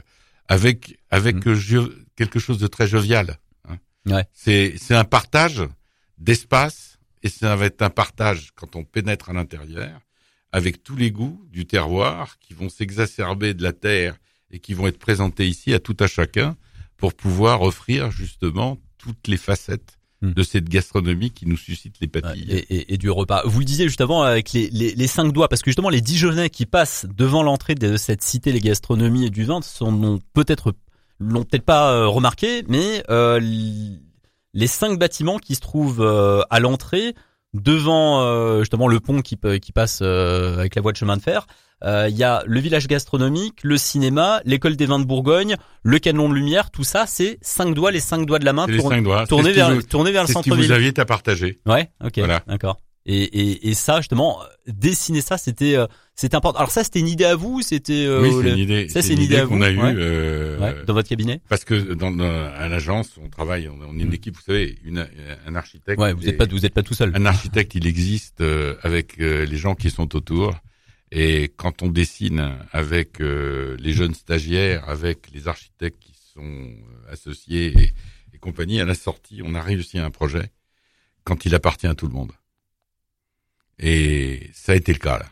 avec 0.48 0.98
avec 1.10 1.44
Mm. 1.44 1.88
quelque 2.16 2.38
chose 2.38 2.58
de 2.58 2.66
très 2.66 2.86
jovial. 2.86 3.38
Ouais. 4.06 4.24
C'est 4.32 4.74
c'est 4.76 4.94
un 4.94 5.04
partage 5.04 5.62
d'espace 6.18 6.98
et 7.22 7.28
ça 7.28 7.56
va 7.56 7.66
être 7.66 7.82
un 7.82 7.90
partage 7.90 8.50
quand 8.54 8.76
on 8.76 8.84
pénètre 8.84 9.30
à 9.30 9.32
l'intérieur 9.32 10.00
avec 10.52 10.82
tous 10.82 10.94
les 10.94 11.10
goûts 11.10 11.42
du 11.50 11.66
terroir 11.66 12.38
qui 12.38 12.54
vont 12.54 12.68
s'exacerber 12.68 13.54
de 13.54 13.62
la 13.62 13.72
terre 13.72 14.16
et 14.50 14.60
qui 14.60 14.74
vont 14.74 14.86
être 14.86 14.98
présentés 14.98 15.48
ici 15.48 15.72
à 15.74 15.80
tout 15.80 15.96
à 15.98 16.06
chacun 16.06 16.56
pour 16.96 17.14
pouvoir 17.14 17.62
offrir 17.62 18.10
justement 18.10 18.78
toutes 18.98 19.28
les 19.28 19.36
facettes 19.36 19.98
Hmm. 20.24 20.32
de 20.32 20.42
cette 20.42 20.68
gastronomie 20.68 21.30
qui 21.30 21.46
nous 21.46 21.56
suscite 21.56 21.96
les 22.00 22.08
papilles. 22.08 22.46
Et, 22.48 22.74
et, 22.74 22.94
et, 22.94 22.96
du 22.96 23.10
repas. 23.10 23.42
Vous 23.44 23.58
le 23.58 23.64
disiez 23.64 23.86
juste 23.86 24.00
avant 24.00 24.22
avec 24.22 24.52
les, 24.52 24.70
les, 24.70 24.94
les, 24.94 25.06
cinq 25.06 25.32
doigts, 25.32 25.48
parce 25.48 25.60
que 25.62 25.70
justement 25.70 25.90
les 25.90 26.00
Dijonais 26.00 26.50
qui 26.50 26.66
passent 26.66 27.06
devant 27.14 27.42
l'entrée 27.42 27.74
de 27.74 27.96
cette 27.96 28.22
cité, 28.22 28.52
les 28.52 28.60
gastronomies 28.60 29.26
et 29.26 29.30
du 29.30 29.44
vin, 29.44 29.60
sont 29.60 30.20
peut-être 30.32 30.74
l'ont 31.20 31.44
peut-être 31.44 31.64
pas 31.64 31.92
euh, 31.92 32.06
remarqué, 32.06 32.64
mais 32.68 33.02
euh, 33.10 33.38
les 33.40 34.66
cinq 34.66 34.98
bâtiments 34.98 35.38
qui 35.38 35.56
se 35.56 35.60
trouvent 35.60 36.00
euh, 36.00 36.42
à 36.48 36.58
l'entrée, 36.60 37.14
devant 37.54 38.20
euh, 38.20 38.60
justement 38.60 38.88
le 38.88 39.00
pont 39.00 39.22
qui, 39.22 39.38
qui 39.60 39.72
passe 39.72 40.00
euh, 40.02 40.58
avec 40.58 40.74
la 40.74 40.82
voie 40.82 40.92
de 40.92 40.96
chemin 40.96 41.16
de 41.16 41.22
fer, 41.22 41.46
il 41.82 42.16
y 42.16 42.24
a 42.24 42.42
le 42.46 42.60
village 42.60 42.88
gastronomique, 42.88 43.62
le 43.62 43.76
cinéma, 43.76 44.40
l'école 44.46 44.74
des 44.74 44.86
vins 44.86 44.98
de 44.98 45.04
Bourgogne, 45.04 45.56
le 45.82 45.98
canon 45.98 46.30
de 46.30 46.34
lumière, 46.34 46.70
tout 46.70 46.84
ça, 46.84 47.04
c'est 47.06 47.38
cinq 47.42 47.74
doigts, 47.74 47.90
les 47.90 48.00
cinq 48.00 48.24
doigts 48.24 48.38
de 48.38 48.46
la 48.46 48.54
main, 48.54 48.66
cinq 48.66 49.04
doigts. 49.04 49.26
tournés 49.26 49.52
vers, 49.52 49.86
tourner 49.86 50.10
vers 50.10 50.22
le 50.22 50.32
centre-ville. 50.32 50.64
Vous 50.64 50.72
aviez 50.72 50.98
à 50.98 51.04
partager. 51.04 51.60
Ouais, 51.66 51.90
ok, 52.02 52.18
voilà. 52.18 52.42
d'accord. 52.46 52.78
Et, 53.06 53.22
et, 53.22 53.68
et, 53.68 53.74
ça, 53.74 53.98
justement, 53.98 54.40
dessiner 54.66 55.20
ça, 55.20 55.36
c'était 55.36 55.76
euh, 55.76 55.86
c'était 56.14 56.36
important. 56.36 56.58
Alors 56.58 56.70
ça, 56.70 56.84
c'était 56.84 57.00
une 57.00 57.08
idée 57.08 57.26
à 57.26 57.36
vous, 57.36 57.60
c'était 57.60 58.06
euh, 58.06 58.22
oui, 58.22 58.30
c'est 58.42 58.50
une 58.52 58.58
idée. 58.58 58.88
Ça, 58.88 59.02
c'est 59.02 59.12
une, 59.12 59.20
idée, 59.20 59.36
idée 59.36 59.46
qu'on 59.46 59.60
a 59.60 59.70
eue 59.70 59.78
ouais. 59.78 59.94
euh, 59.94 60.58
ouais, 60.58 60.84
dans 60.86 60.94
votre 60.94 61.08
cabinet. 61.08 61.42
Parce 61.50 61.64
que 61.64 61.92
dans, 61.92 62.10
dans 62.10 62.24
à 62.24 62.66
l'agence, 62.68 63.18
on 63.22 63.28
travaille, 63.28 63.68
on, 63.68 63.98
est 63.98 64.02
une 64.02 64.08
Mm. 64.08 64.14
équipe. 64.14 64.36
Vous 64.36 64.42
savez, 64.42 64.78
une, 64.84 65.06
un 65.46 65.54
architecte. 65.54 66.00
Ouais, 66.00 66.14
vous 66.14 66.26
êtes 66.26 66.38
pas 66.38 66.46
vous 66.46 66.64
êtes 66.64 66.72
pas 66.72 66.82
tout 66.82 66.94
seul. 66.94 67.12
Un 67.14 67.26
architecte, 67.26 67.74
il 67.74 67.86
existe 67.86 68.40
euh, 68.40 68.76
avec 68.82 69.20
euh, 69.20 69.44
les 69.44 69.58
gens 69.58 69.74
qui 69.74 69.90
sont 69.90 70.16
autour. 70.16 70.54
Et 71.10 71.52
quand 71.56 71.82
on 71.82 71.88
dessine 71.88 72.56
avec 72.72 73.20
euh, 73.20 73.76
les 73.78 73.92
jeunes 73.92 74.14
stagiaires, 74.14 74.88
avec 74.88 75.30
les 75.34 75.46
architectes 75.46 75.98
qui 76.00 76.14
sont 76.32 76.70
associés 77.10 77.66
et, 77.78 77.92
et 78.32 78.38
compagnie, 78.38 78.80
à 78.80 78.86
la 78.86 78.94
sortie, 78.94 79.42
on 79.44 79.54
a 79.54 79.60
réussi 79.60 79.98
un 79.98 80.10
projet 80.10 80.50
quand 81.22 81.44
il 81.44 81.54
appartient 81.54 81.86
à 81.86 81.94
tout 81.94 82.06
le 82.06 82.14
monde. 82.14 82.32
Et 83.78 84.50
ça 84.54 84.72
a 84.72 84.74
été 84.74 84.92
le 84.92 84.98
cas 84.98 85.18
là. 85.18 85.26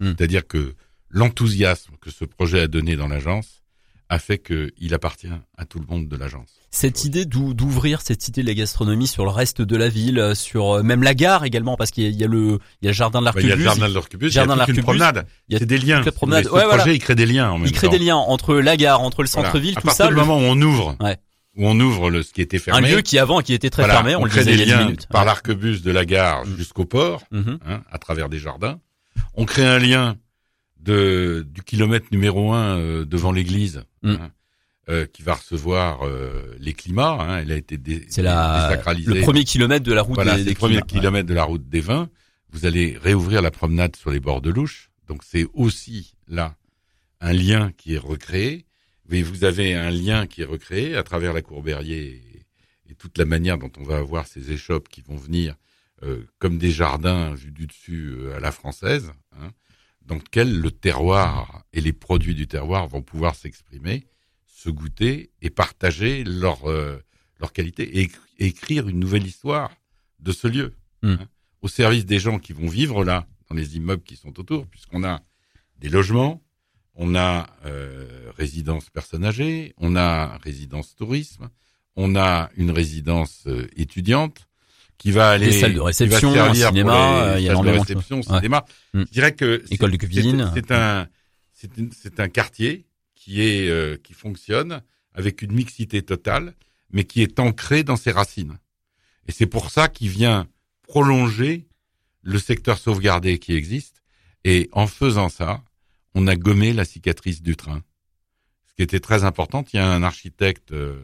Mm. 0.00 0.14
C'est-à-dire 0.16 0.46
que 0.46 0.74
l'enthousiasme 1.10 1.94
que 2.00 2.10
ce 2.10 2.24
projet 2.24 2.60
a 2.60 2.68
donné 2.68 2.96
dans 2.96 3.08
l'agence 3.08 3.62
a 4.10 4.18
fait 4.18 4.38
qu'il 4.38 4.94
appartient 4.94 5.28
à 5.58 5.64
tout 5.66 5.78
le 5.78 5.86
monde 5.86 6.08
de 6.08 6.16
l'agence. 6.16 6.48
Cette 6.70 7.04
idée 7.04 7.26
d'ouvrir 7.26 8.00
cette 8.00 8.22
cité 8.22 8.42
de 8.42 8.46
la 8.46 8.54
gastronomie 8.54 9.06
sur 9.06 9.24
le 9.24 9.30
reste 9.30 9.60
de 9.60 9.76
la 9.76 9.88
ville, 9.88 10.32
sur 10.34 10.76
euh, 10.76 10.82
même 10.82 11.02
la 11.02 11.14
gare 11.14 11.44
également, 11.44 11.76
parce 11.76 11.90
qu'il 11.90 12.04
y, 12.04 12.16
y, 12.16 12.24
a 12.24 12.26
le 12.26 12.58
il 12.80 12.86
y 12.86 12.88
a 12.88 12.90
le 12.90 12.94
jardin 12.94 13.20
de 13.20 13.26
l'Arquebus. 13.26 13.48
Bah, 13.48 13.48
il 13.48 13.50
y 13.50 13.52
a 13.52 13.56
le 13.56 13.62
jardin 13.62 13.88
de 13.88 13.94
l'Arquebus, 13.94 14.28
il 14.28 14.34
y 14.34 14.38
a 14.38 14.46
toute 14.46 14.76
une 14.76 14.82
promenade. 14.82 15.26
C'est 15.50 15.66
des 15.66 15.78
liens. 15.78 16.02
Promenade. 16.02 16.44
ce 16.44 16.50
ouais, 16.50 16.62
projet, 16.62 16.76
voilà. 16.76 16.92
il 16.92 16.98
crée 17.00 17.14
des 17.14 17.26
liens 17.26 17.50
en 17.50 17.58
même 17.58 17.66
Il 17.66 17.72
crée 17.72 17.86
temps. 17.86 17.92
des 17.92 17.98
liens 17.98 18.16
entre 18.16 18.54
la 18.56 18.76
gare, 18.76 19.02
entre 19.02 19.22
le 19.22 19.28
centre-ville, 19.28 19.74
voilà. 19.74 19.90
tout 19.90 19.96
ça. 19.96 20.04
À 20.04 20.06
partir 20.06 20.24
du 20.24 20.28
moment 20.28 20.38
où 20.38 20.50
on 20.50 20.60
ouvre, 20.60 20.96
ouais. 21.00 21.18
Où 21.58 21.66
on 21.66 21.78
ouvre 21.80 22.08
le, 22.10 22.22
ce 22.22 22.32
qui 22.32 22.40
était 22.40 22.58
fermé. 22.58 22.88
Un 22.88 22.94
lieu 22.94 23.00
qui 23.02 23.18
avant, 23.18 23.40
qui 23.42 23.52
était 23.52 23.68
très 23.68 23.82
voilà, 23.82 23.94
fermé, 23.96 24.14
on, 24.14 24.20
on 24.22 24.24
le 24.24 24.30
crée 24.30 24.40
disait 24.44 24.56
des 24.56 24.62
il 24.62 24.68
y 24.68 24.72
a 24.72 24.76
liens 24.78 24.84
minutes. 24.86 25.06
par 25.08 25.22
ouais. 25.22 25.26
l'Arquebus 25.26 25.80
de 25.88 25.90
la 25.90 26.04
gare 26.06 26.46
Mm. 26.46 26.56
jusqu'au 26.56 26.86
port, 26.86 27.22
-hmm. 27.32 27.58
hein, 27.68 27.82
à 27.90 27.98
travers 27.98 28.28
des 28.28 28.38
jardins. 28.38 28.76
On 29.34 29.44
crée 29.44 29.66
un 29.66 29.80
lien 29.88 30.16
de 30.88 31.44
du 31.56 31.62
kilomètre 31.62 32.06
numéro 32.12 32.52
un 32.52 32.78
euh, 32.78 33.04
devant 33.04 33.32
l'église. 33.32 33.82
Mm. 34.02 34.10
Hein, 34.12 34.30
euh, 34.90 35.04
qui 35.14 35.22
va 35.22 35.34
recevoir 35.34 35.90
euh, 36.06 36.56
les 36.66 36.72
climats. 36.72 37.18
Hein, 37.20 37.40
elle 37.42 37.52
a 37.52 37.56
été 37.56 37.76
dé 37.76 38.06
c'est 38.08 38.22
la 38.22 38.68
désacralisée. 38.70 39.12
le 39.12 39.20
premier 39.20 39.44
kilomètre 39.44 39.84
de 39.84 39.92
la 39.92 40.00
route 40.00 40.14
voilà, 40.14 40.36
des, 40.38 40.44
des 40.44 40.50
le 40.50 40.56
premier 40.56 40.80
climats, 40.80 40.86
kilomètre 40.94 41.28
de 41.28 41.34
la 41.34 41.44
route 41.44 41.68
des 41.68 41.82
vins. 41.90 42.08
Vous 42.52 42.64
allez 42.64 42.96
réouvrir 43.08 43.42
la 43.42 43.50
promenade 43.50 43.94
sur 43.96 44.10
les 44.10 44.20
bords 44.26 44.40
de 44.40 44.48
l'Ouche. 44.48 44.88
Donc 45.08 45.20
c'est 45.30 45.46
aussi 45.52 46.14
là 46.26 46.54
un 47.20 47.34
lien 47.34 47.70
qui 47.76 47.88
est 47.96 47.98
recréé. 48.12 48.64
Mais 49.08 49.22
vous 49.22 49.44
avez 49.44 49.74
un 49.74 49.90
lien 49.90 50.26
qui 50.26 50.42
est 50.42 50.46
recréé 50.46 50.94
à 50.96 51.02
travers 51.02 51.32
la 51.32 51.42
cour 51.42 51.62
Berrier 51.62 52.22
et, 52.86 52.90
et 52.90 52.94
toute 52.94 53.18
la 53.18 53.24
manière 53.24 53.58
dont 53.58 53.72
on 53.78 53.82
va 53.82 53.98
avoir 53.98 54.26
ces 54.26 54.52
échoppes 54.52 54.88
qui 54.88 55.02
vont 55.02 55.16
venir 55.16 55.54
euh, 56.04 56.24
comme 56.38 56.58
des 56.58 56.70
jardins 56.70 57.34
vus 57.34 57.50
du 57.50 57.66
dessus 57.66 58.12
euh, 58.12 58.36
à 58.36 58.40
la 58.40 58.52
française, 58.52 59.12
hein, 59.32 59.50
dans 60.02 60.14
lequel 60.14 60.60
le 60.60 60.70
terroir 60.70 61.64
et 61.72 61.80
les 61.80 61.92
produits 61.92 62.36
du 62.36 62.46
terroir 62.46 62.86
vont 62.86 63.02
pouvoir 63.02 63.34
s'exprimer 63.34 64.06
se 64.46 64.70
goûter 64.70 65.30
et 65.42 65.50
partager 65.50 66.24
leur 66.24 66.70
euh, 66.70 67.02
leur 67.40 67.52
qualité 67.52 68.00
et, 68.00 68.10
et, 68.38 68.46
écrire 68.46 68.88
une 68.88 68.98
nouvelle 68.98 69.26
histoire 69.26 69.70
de 70.20 70.32
ce 70.32 70.46
lieu 70.48 70.74
mm. 71.02 71.10
hein, 71.10 71.28
au 71.62 71.68
service 71.68 72.06
des 72.06 72.18
gens 72.18 72.38
qui 72.38 72.52
vont 72.52 72.68
vivre 72.68 73.04
là 73.04 73.26
dans 73.48 73.56
les 73.56 73.76
immeubles 73.76 74.02
qui 74.02 74.16
sont 74.16 74.38
autour 74.38 74.66
puisqu'on 74.66 75.02
a 75.04 75.20
des 75.78 75.88
logements 75.88 76.42
on 76.98 77.14
a 77.14 77.46
euh, 77.64 78.06
résidence 78.36 78.90
personnes 78.90 79.24
âgées 79.24 79.74
on 79.78 79.96
a 79.96 80.36
résidence 80.38 80.94
tourisme 80.94 81.48
on 81.96 82.14
a 82.14 82.50
une 82.56 82.70
résidence 82.70 83.44
euh, 83.46 83.66
étudiante 83.76 84.46
qui 84.98 85.10
va 85.10 85.30
aller 85.30 85.46
des 85.46 85.60
salles 85.60 85.74
de 85.74 85.80
réception 85.80 86.34
un 86.34 86.52
cinéma 86.52 87.36
il 87.38 87.44
y 87.44 87.48
a 87.48 87.54
de 87.54 87.68
réception 87.68 88.20
cinéma 88.22 88.64
ouais. 88.92 89.04
je 89.06 89.12
dirais 89.12 89.32
que 89.32 89.64
école 89.70 89.92
de 89.92 89.96
cuisine 89.96 90.52
c'est 90.54 90.70
un 90.72 91.08
c'est 91.52 92.20
un 92.20 92.28
quartier 92.28 92.86
qui 93.14 93.42
est 93.42 93.68
euh, 93.68 93.96
qui 93.96 94.14
fonctionne 94.14 94.82
avec 95.12 95.42
une 95.42 95.52
mixité 95.52 96.02
totale, 96.02 96.54
mais 96.90 97.04
qui 97.04 97.22
est 97.22 97.40
ancré 97.40 97.82
dans 97.82 97.96
ses 97.96 98.12
racines. 98.12 98.58
Et 99.26 99.32
c'est 99.32 99.46
pour 99.46 99.70
ça 99.70 99.88
qu'il 99.88 100.08
vient 100.08 100.46
prolonger 100.86 101.66
le 102.22 102.38
secteur 102.38 102.78
sauvegardé 102.78 103.38
qui 103.38 103.54
existe. 103.54 104.02
Et 104.44 104.70
en 104.72 104.86
faisant 104.86 105.28
ça, 105.28 105.62
on 106.14 106.26
a 106.26 106.36
gommé 106.36 106.72
la 106.72 106.84
cicatrice 106.84 107.42
du 107.42 107.56
train. 107.56 107.82
Ce 108.68 108.74
qui 108.74 108.82
était 108.82 109.00
très 109.00 109.24
important, 109.24 109.64
il 109.72 109.76
y 109.76 109.80
a 109.80 109.86
un 109.86 110.02
architecte 110.02 110.72
euh, 110.72 111.00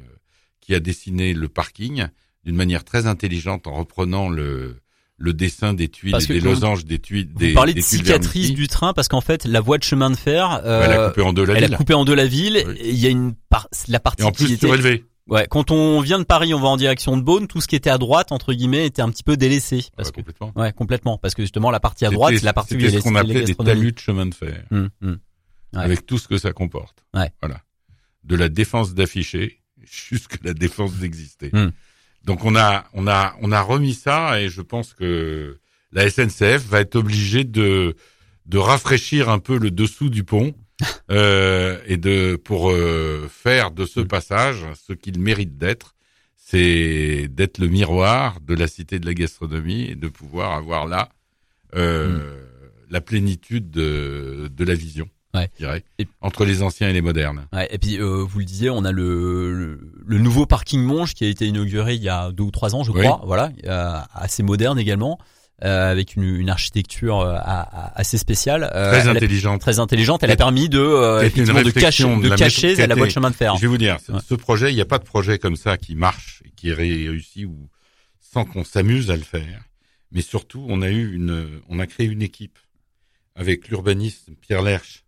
qui 0.60 0.74
a 0.74 0.80
dessiné 0.80 1.34
le 1.34 1.48
parking 1.48 2.06
d'une 2.44 2.56
manière 2.56 2.84
très 2.84 3.06
intelligente 3.06 3.66
en 3.66 3.74
reprenant 3.74 4.28
le, 4.28 4.80
le 5.16 5.32
dessin 5.32 5.74
des 5.74 5.88
tuiles 5.88 6.16
et 6.20 6.26
des 6.26 6.40
losanges 6.40 6.84
des 6.84 6.98
tuiles. 6.98 7.30
Vous 7.34 7.54
parlez 7.54 7.74
de 7.74 7.80
cicatrice 7.80 8.52
du 8.52 8.68
train 8.68 8.92
parce 8.92 9.08
qu'en 9.08 9.20
fait 9.20 9.44
la 9.44 9.60
voie 9.60 9.78
de 9.78 9.84
chemin 9.84 10.10
de 10.10 10.16
fer, 10.16 10.60
euh, 10.64 10.82
elle 10.84 10.92
a 10.92 11.08
coupé 11.08 11.22
en 11.22 11.32
deux 11.32 11.44
la 11.44 11.54
elle 11.54 11.64
ville. 11.64 11.74
a 11.74 11.76
coupé 11.76 11.94
en 11.94 12.04
deux 12.04 12.14
la 12.14 12.26
ville. 12.26 12.64
Il 12.82 12.96
y 12.96 13.06
a 13.06 13.10
une 13.10 13.34
par... 13.48 13.68
la 13.88 14.00
partie 14.00 14.22
et 14.22 14.26
en 14.26 14.32
plus 14.32 14.46
qui 14.46 14.52
était 14.54 14.66
surélevé. 14.66 15.04
Ouais, 15.26 15.46
quand 15.48 15.70
on 15.70 16.00
vient 16.00 16.18
de 16.18 16.24
Paris, 16.24 16.52
on 16.52 16.60
va 16.60 16.68
en 16.68 16.76
direction 16.76 17.16
de 17.16 17.22
Beaune, 17.22 17.46
tout 17.46 17.62
ce 17.62 17.66
qui 17.66 17.76
était 17.76 17.90
à 17.90 17.96
droite 17.96 18.30
entre 18.30 18.52
guillemets 18.52 18.86
était 18.86 19.00
un 19.00 19.10
petit 19.10 19.22
peu 19.22 19.38
délaissé 19.38 19.86
parce 19.96 20.10
ouais, 20.10 20.14
complètement. 20.16 20.52
ouais, 20.54 20.72
complètement 20.72 21.18
parce 21.18 21.34
que 21.34 21.42
justement 21.42 21.70
la 21.70 21.80
partie 21.80 22.04
à 22.04 22.10
droite, 22.10 22.34
c'est 22.36 22.44
la 22.44 22.52
partie 22.52 22.74
il 22.74 22.90
ce 22.90 22.98
qu'on 22.98 23.14
appelait 23.14 23.42
des 23.42 23.54
talus 23.54 23.92
de 23.92 23.98
chemin 23.98 24.26
de 24.26 24.34
fer. 24.34 24.64
Hum, 24.70 24.90
hum. 25.02 25.18
Ouais. 25.72 25.82
Avec 25.82 26.06
tout 26.06 26.18
ce 26.18 26.28
que 26.28 26.36
ça 26.36 26.52
comporte. 26.52 27.04
Ouais. 27.14 27.32
Voilà. 27.40 27.62
De 28.22 28.36
la 28.36 28.48
défense 28.48 28.94
d'afficher 28.94 29.62
jusqu'à 29.82 30.36
la 30.42 30.52
défense 30.52 30.94
d'exister. 30.94 31.50
Hum. 31.54 31.72
Donc 32.24 32.44
on 32.44 32.54
a 32.54 32.84
on 32.92 33.06
a 33.06 33.34
on 33.40 33.50
a 33.50 33.60
remis 33.62 33.94
ça 33.94 34.40
et 34.40 34.48
je 34.50 34.60
pense 34.60 34.92
que 34.92 35.58
la 35.92 36.10
SNCF 36.10 36.66
va 36.66 36.80
être 36.80 36.96
obligée 36.96 37.44
de 37.44 37.96
de 38.44 38.58
rafraîchir 38.58 39.30
un 39.30 39.38
peu 39.38 39.58
le 39.58 39.70
dessous 39.70 40.10
du 40.10 40.22
pont 40.22 40.54
euh, 41.10 41.78
et 41.86 41.96
de 41.96 42.36
pour 42.36 42.70
euh, 42.70 43.28
faire 43.30 43.70
de 43.70 43.84
ce 43.86 44.00
passage 44.00 44.64
ce 44.86 44.92
qu'il 44.92 45.20
mérite 45.20 45.56
d'être, 45.58 45.94
c'est 46.36 47.28
d'être 47.28 47.58
le 47.58 47.68
miroir 47.68 48.38
de 48.40 48.54
la 48.54 48.66
cité 48.68 48.98
de 48.98 49.06
la 49.06 49.14
gastronomie 49.14 49.82
et 49.90 49.94
de 49.94 50.08
pouvoir 50.08 50.52
avoir 50.52 50.86
là 50.86 51.08
euh, 51.74 52.18
Mm. 52.18 52.22
la 52.90 53.00
plénitude 53.00 53.70
de, 53.70 54.48
de 54.54 54.64
la 54.64 54.74
vision. 54.74 55.08
Ouais. 55.34 55.50
Je 55.54 55.64
dirais, 55.64 55.82
Et- 55.98 56.06
entre 56.20 56.44
les 56.44 56.62
anciens 56.62 56.88
et 56.88 56.92
les 56.92 57.00
modernes. 57.00 57.48
Ouais, 57.52 57.66
et 57.72 57.78
puis 57.78 57.98
euh, 57.98 58.22
vous 58.22 58.38
le 58.38 58.44
disiez, 58.44 58.70
on 58.70 58.84
a 58.84 58.92
le, 58.92 59.52
le, 59.52 59.80
le 60.06 60.18
nouveau 60.18 60.46
parking 60.46 60.80
Monge 60.82 61.14
qui 61.14 61.24
a 61.24 61.28
été 61.28 61.46
inauguré 61.46 61.94
il 61.94 62.02
y 62.02 62.08
a 62.08 62.30
deux 62.30 62.44
ou 62.44 62.50
trois 62.52 62.74
ans, 62.76 62.84
je 62.84 62.92
Oui. 62.92 63.00
crois. 63.02 63.20
Voilà, 63.24 63.50
euh, 63.64 63.96
assez 64.14 64.44
moderne 64.44 64.78
également, 64.78 65.18
euh, 65.62 65.90
avec 65.90 66.16
une, 66.16 66.24
une 66.24 66.50
architecture 66.50 67.20
euh, 67.20 67.34
à- 67.36 67.60
à- 67.62 67.98
assez 68.00 68.18
spéciale, 68.18 68.70
euh, 68.74 68.90
Très 68.90 69.06
a- 69.08 69.12
intelligente. 69.12 69.60
très 69.60 69.78
intelligente. 69.78 70.22
Elle 70.24 70.30
a 70.32 70.36
permis 70.36 70.68
de 70.68 70.78
euh, 70.80 71.22
de 71.22 71.70
cacher, 71.70 72.04
de 72.04 72.28
cacher 72.36 72.86
la 72.86 72.94
voie 72.96 73.06
de 73.06 73.12
chemin 73.12 73.30
de 73.30 73.36
fer. 73.36 73.54
Je 73.56 73.60
vais 73.62 73.66
vous 73.68 73.78
dire, 73.78 73.98
ce- 74.04 74.12
Ouais. 74.12 74.18
ce 74.28 74.34
projet, 74.34 74.72
il 74.72 74.74
n'y 74.74 74.80
a 74.80 74.84
pas 74.86 74.98
de 74.98 75.04
projet 75.04 75.38
comme 75.38 75.56
ça 75.56 75.76
qui 75.76 75.94
marche 75.94 76.42
et 76.44 76.50
qui 76.50 76.70
est 76.70 76.74
réussi 76.74 77.44
ou 77.44 77.68
sans 78.20 78.44
qu'on 78.44 78.64
s'amuse 78.64 79.10
à 79.10 79.16
le 79.16 79.22
faire. 79.22 79.62
Mais 80.10 80.22
surtout, 80.22 80.64
on 80.68 80.82
a 80.82 80.90
eu 80.90 81.14
une, 81.14 81.60
on 81.68 81.78
a 81.78 81.86
créé 81.86 82.06
une 82.06 82.22
équipe 82.22 82.58
avec 83.36 83.68
l'urbaniste 83.68 84.30
Pierre 84.40 84.62
Lerche 84.62 85.04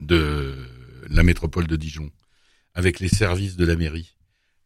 de 0.00 0.56
la 1.08 1.22
métropole 1.22 1.66
de 1.66 1.76
Dijon, 1.76 2.10
avec 2.74 3.00
les 3.00 3.08
services 3.08 3.56
de 3.56 3.64
la 3.64 3.76
mairie, 3.76 4.14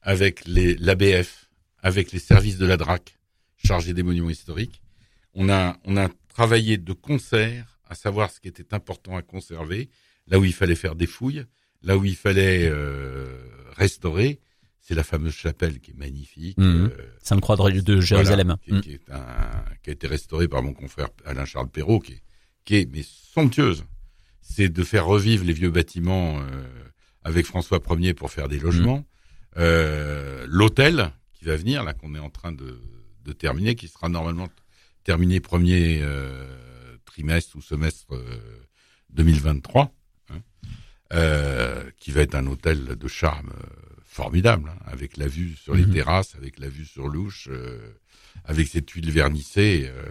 avec 0.02 0.42
l'ABF, 0.46 1.48
avec 1.82 2.12
les 2.12 2.18
services 2.18 2.58
de 2.58 2.66
la 2.66 2.76
DRAC, 2.76 3.16
chargés 3.64 3.94
des 3.94 4.02
monuments 4.02 4.30
historiques. 4.30 4.82
On 5.34 5.48
a, 5.48 5.76
on 5.84 5.96
a 5.96 6.08
travaillé 6.28 6.78
de 6.78 6.92
concert 6.92 7.78
à 7.88 7.94
savoir 7.94 8.30
ce 8.30 8.40
qui 8.40 8.48
était 8.48 8.72
important 8.74 9.16
à 9.16 9.22
conserver, 9.22 9.90
là 10.28 10.38
où 10.38 10.44
il 10.44 10.52
fallait 10.52 10.74
faire 10.76 10.94
des 10.94 11.06
fouilles, 11.06 11.44
là 11.82 11.96
où 11.96 12.04
il 12.04 12.16
fallait 12.16 12.68
euh, 12.70 13.36
restaurer. 13.76 14.40
C'est 14.80 14.94
la 14.94 15.04
fameuse 15.04 15.34
chapelle 15.34 15.80
qui 15.80 15.90
est 15.92 15.98
magnifique. 15.98 16.56
Mhm. 16.58 16.90
euh, 16.98 17.06
Sainte 17.22 17.40
Croix 17.40 17.56
de, 17.56 17.80
de 17.80 18.00
Jérusalem. 18.00 18.56
voilà, 18.66 18.80
qui, 18.80 18.88
qui 18.88 18.94
est 18.94 19.10
un, 19.10 19.64
qui 19.82 19.90
a 19.90 19.92
été 19.92 20.06
restaurée 20.06 20.48
par 20.48 20.62
mon 20.62 20.72
confrère 20.72 21.08
Alain 21.24 21.44
Charles 21.44 21.68
Perrault, 21.68 22.00
qui 22.00 22.12
est, 22.14 22.22
qui 22.64 22.76
est 22.76 22.88
mais 22.92 23.02
somptueuse. 23.04 23.84
C'est 24.40 24.68
de 24.68 24.82
faire 24.82 25.06
revivre 25.06 25.44
les 25.44 25.52
vieux 25.52 25.70
bâtiments 25.70 26.40
euh, 26.40 26.44
avec 27.22 27.46
François 27.46 27.80
Ier 27.98 28.14
pour 28.14 28.30
faire 28.30 28.48
des 28.48 28.58
logements. 28.58 29.04
Euh, 29.58 30.46
L'hôtel 30.48 31.12
qui 31.34 31.44
va 31.44 31.56
venir, 31.56 31.84
là 31.84 31.92
qu'on 31.92 32.14
est 32.14 32.20
en 32.20 32.30
train 32.30 32.52
de, 32.52 32.80
de 33.24 33.32
terminer, 33.32 33.74
qui 33.74 33.88
sera 33.88 34.08
normalement 34.08 34.48
terminé 35.04 35.40
premier 35.40 36.00
euh, 36.02 36.96
trimestre 37.04 37.56
ou 37.56 37.62
semestre 37.62 38.14
euh, 38.14 38.62
2023, 39.10 39.92
hein, 40.30 40.40
euh, 41.12 41.90
qui 41.98 42.10
va 42.12 42.20
être 42.22 42.34
un 42.34 42.46
hôtel 42.46 42.96
de 42.96 43.08
charme 43.08 43.50
euh, 43.50 43.66
formidable, 44.04 44.68
hein, 44.70 44.78
avec 44.86 45.16
la 45.16 45.26
vue 45.26 45.54
sur 45.56 45.74
les 45.74 45.86
Mhm. 45.86 45.92
terrasses, 45.94 46.34
avec 46.34 46.58
la 46.58 46.68
vue 46.68 46.84
sur 46.84 47.08
l'Ouche, 47.08 47.48
euh, 47.50 47.92
avec 48.44 48.68
ses 48.68 48.82
tuiles 48.82 49.10
vernissées. 49.10 49.86
euh, 49.88 50.04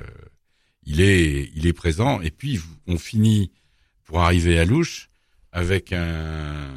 il 0.84 1.02
est, 1.02 1.52
il 1.56 1.68
est 1.68 1.74
présent. 1.74 2.22
Et 2.22 2.32
puis 2.32 2.60
on 2.88 2.98
finit 2.98 3.52
pour 4.06 4.22
arriver 4.22 4.58
à 4.58 4.66
l'Ouche 4.66 5.10
avec 5.52 5.94
un, 5.94 6.74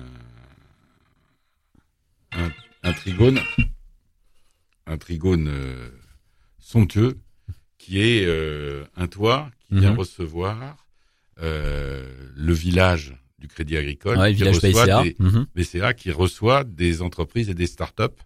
un, 2.33 2.51
un 2.83 2.93
trigone, 2.93 3.41
un 4.87 4.99
trigone 4.99 5.49
euh, 5.49 5.89
somptueux 6.63 7.19
qui 7.79 8.01
est 8.01 8.25
euh, 8.25 8.85
un 8.97 9.09
toit 9.09 9.51
qui 9.69 9.81
vient 9.81 9.93
Mhm. 9.93 9.99
recevoir 9.99 10.87
euh, 11.41 12.09
le 12.37 12.53
village 12.53 13.17
du 13.39 13.49
Crédit 13.49 13.77
Agricole, 13.77 14.19
Ouais, 14.19 14.31
qui 14.31 14.37
village 14.45 14.57
reçoit 14.61 14.85
BCA. 14.87 15.03
des, 15.03 15.17
Mhm. 15.19 15.47
BCA 15.55 15.95
qui 15.95 16.11
reçoit 16.13 16.63
des 16.65 17.03
entreprises 17.03 17.49
et 17.51 17.55
des 17.55 17.67
startups 17.67 18.21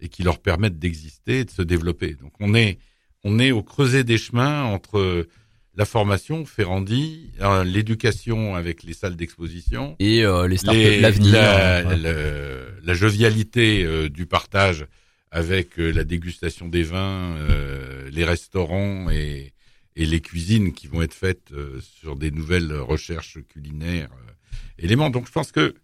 et 0.00 0.08
qui 0.08 0.22
leur 0.22 0.38
permettent 0.38 0.78
d'exister 0.78 1.40
et 1.40 1.44
de 1.44 1.50
se 1.50 1.62
développer. 1.62 2.14
Donc 2.14 2.32
on 2.40 2.54
est 2.54 2.78
on 3.24 3.38
est 3.40 3.50
au 3.50 3.62
creuset 3.62 4.04
des 4.04 4.18
chemins 4.18 4.62
entre 4.64 5.26
la 5.74 5.84
formation, 5.84 6.46
Ferrandi, 6.46 7.32
euh, 7.40 7.64
l'éducation 7.64 8.54
avec 8.54 8.82
les 8.84 8.94
salles 8.94 9.16
d'exposition, 9.16 9.96
Et 9.98 10.24
euh, 10.24 10.46
les 10.48 10.56
startups 10.56 11.00
l'avenir. 11.00 11.32
la, 11.32 11.84
ouais. 11.84 11.96
le- 11.96 12.68
la 12.84 12.94
jovialité 12.94 13.84
euh, 13.84 14.08
du 14.08 14.24
partage 14.26 14.86
avec 15.36 15.78
euh, 15.78 15.90
la 15.92 16.04
dégustation 16.04 16.66
des 16.66 16.82
vins, 16.82 17.36
euh, 17.36 18.08
les 18.10 18.24
restaurants 18.24 19.10
et, 19.10 19.52
et 19.94 20.06
les 20.06 20.20
cuisines 20.22 20.72
qui 20.72 20.86
vont 20.86 21.02
être 21.02 21.12
faites 21.12 21.52
euh, 21.52 21.78
sur 21.82 22.16
des 22.16 22.30
nouvelles 22.30 22.72
recherches 22.72 23.36
culinaires 23.46 24.08
euh, 24.12 24.30
éléments. 24.78 25.10
Donc 25.10 25.26
je 25.26 25.32
pense 25.32 25.52
que 25.52 25.74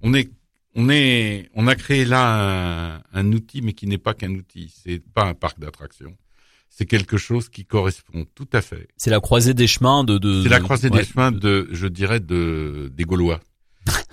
on 0.00 0.14
est 0.14 0.30
on 0.74 0.88
est 0.88 1.50
on 1.54 1.66
a 1.66 1.74
créé 1.76 2.06
là 2.06 2.96
un, 2.96 3.02
un 3.12 3.32
outil 3.32 3.60
mais 3.60 3.74
qui 3.74 3.86
n'est 3.86 3.98
pas 3.98 4.14
qu'un 4.14 4.30
outil, 4.30 4.72
c'est 4.82 5.02
pas 5.12 5.24
un 5.26 5.34
parc 5.34 5.60
d'attractions. 5.60 6.16
C'est 6.70 6.86
quelque 6.86 7.18
chose 7.18 7.50
qui 7.50 7.66
correspond 7.66 8.24
tout 8.34 8.48
à 8.54 8.62
fait 8.62 8.88
C'est 8.96 9.10
la 9.10 9.20
croisée 9.20 9.52
des 9.52 9.66
chemins 9.66 10.02
de. 10.02 10.16
de 10.16 10.42
c'est 10.44 10.48
la 10.48 10.60
de- 10.60 10.64
croisée 10.64 10.88
ouais. 10.88 10.98
des 11.00 11.04
chemins 11.04 11.30
de, 11.30 11.68
je 11.72 11.86
dirais, 11.86 12.20
de 12.20 12.90
des 12.92 13.04
Gaulois, 13.04 13.40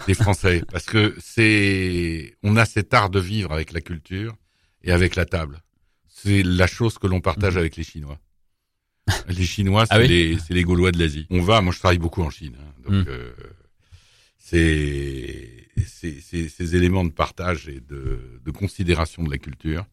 des 0.06 0.14
Français, 0.16 0.62
parce 0.72 0.86
que 0.86 1.16
c'est, 1.20 2.36
on 2.44 2.58
a 2.58 2.66
cet 2.66 2.94
art 2.94 3.10
de 3.10 3.20
vivre 3.22 3.54
avec 3.54 3.72
la 3.72 3.80
culture 3.82 4.36
et 4.84 4.92
avec 4.92 5.16
la 5.16 5.26
table. 5.26 5.62
C'est 6.08 6.44
la 6.44 6.68
chose 6.68 6.98
que 6.98 7.08
l'on 7.08 7.22
partage 7.22 7.54
Mhm. 7.54 7.60
avec 7.60 7.76
les 7.76 7.84
Chinois. 7.84 8.20
Les 9.28 9.46
Chinois, 9.46 9.86
c'est 9.86 9.94
Ah 9.96 10.00
oui 10.00 10.38
les, 10.50 10.64
Gaulois 10.64 10.92
de 10.92 11.00
l'Asie. 11.00 11.26
On 11.32 11.42
va, 11.42 11.62
moi 11.62 11.74
je 11.74 11.80
travaille 11.80 11.98
beaucoup 11.98 12.22
en 12.22 12.30
Chine, 12.30 12.56
hein, 12.60 12.74
donc 12.84 12.94
Mhm. 12.94 13.06
euh, 13.08 13.34
c'est- 14.38 16.50
ces 16.50 16.76
éléments 16.76 17.04
de 17.04 17.12
partage 17.12 17.68
et 17.68 17.80
de, 17.80 18.40
de 18.44 18.52
considération 18.52 19.24
de 19.24 19.30
la 19.30 19.38
culture 19.38 19.86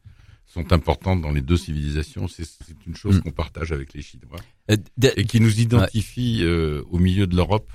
sont 0.47 0.73
importantes 0.73 1.21
dans 1.21 1.31
les 1.31 1.41
deux 1.43 1.57
civilisations. 1.57 2.29
C'est 2.29 2.47
une 2.87 2.97
chose 2.97 3.17
Mhm. 3.17 3.23
qu'on 3.23 3.31
partage 3.33 3.73
avec 3.73 3.93
les 3.95 4.03
Chinois 4.03 4.39
Euh, 4.71 4.77
et 5.17 5.25
qui 5.25 5.41
nous 5.41 5.61
identifie 5.61 6.41
euh, 6.43 6.83
au 6.91 6.99
milieu 6.99 7.27
de 7.27 7.37
l'Europe 7.37 7.73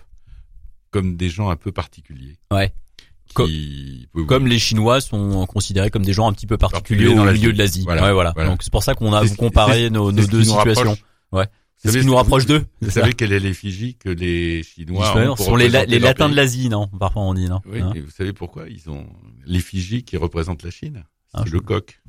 comme 0.91 1.15
des 1.15 1.29
gens 1.29 1.50
un 1.50 1.55
peu 1.55 1.72
particuliers. 1.72 2.38
Ouais. 2.51 2.74
Qui, 3.33 4.07
oui, 4.13 4.21
oui. 4.21 4.25
comme 4.27 4.47
les 4.47 4.59
Chinois 4.59 5.01
sont 5.01 5.45
considérés 5.45 5.89
comme 5.89 6.05
des 6.05 6.13
gens 6.13 6.27
un 6.29 6.33
petit 6.33 6.47
peu 6.47 6.57
particuliers 6.57 7.13
dans 7.13 7.27
au 7.27 7.31
milieu 7.31 7.51
de 7.53 7.57
l'Asie. 7.57 7.83
Voilà, 7.83 8.03
ouais, 8.03 8.13
voilà. 8.13 8.31
voilà. 8.35 8.49
Donc 8.49 8.63
c'est 8.63 8.71
pour 8.71 8.83
ça 8.83 8.93
qu'on 8.95 9.13
a 9.13 9.27
comparé 9.35 9.89
nos, 9.89 10.11
nos 10.11 10.25
deux 10.27 10.43
situations. 10.43 10.97
Ouais. 11.31 11.45
C'est 11.77 11.91
ce 11.91 11.97
qui 11.97 12.05
nous 12.05 12.15
rapproche 12.15 12.45
d'eux. 12.45 12.65
Vous 12.81 12.89
savez 12.91 13.13
quelle 13.17 13.33
est 13.33 13.39
l'effigie 13.39 13.95
que 13.95 14.07
les 14.09 14.63
Chinois 14.63 15.13
Les 15.19 15.27
ont 15.27 15.35
pour 15.35 15.45
sont 15.45 15.55
les, 15.57 15.67
la- 15.67 15.85
latins 15.85 16.29
de 16.29 16.35
l'Asie, 16.35 16.69
non 16.69 16.87
Parfois 16.87 17.23
on 17.23 17.33
dit 17.33 17.49
non. 17.49 17.59
Oui, 17.65 17.81
Hein 17.81 17.91
et 17.95 17.99
vous 17.99 18.09
savez 18.11 18.31
pourquoi 18.31 18.69
Ils 18.69 18.89
ont 18.89 19.05
l'effigie 19.45 20.03
qui 20.03 20.15
représente 20.15 20.63
la 20.63 20.71
Chine? 20.71 21.03
Ah, 21.33 21.43
je- 21.45 21.51
le 21.51 21.59
coq, 21.59 21.99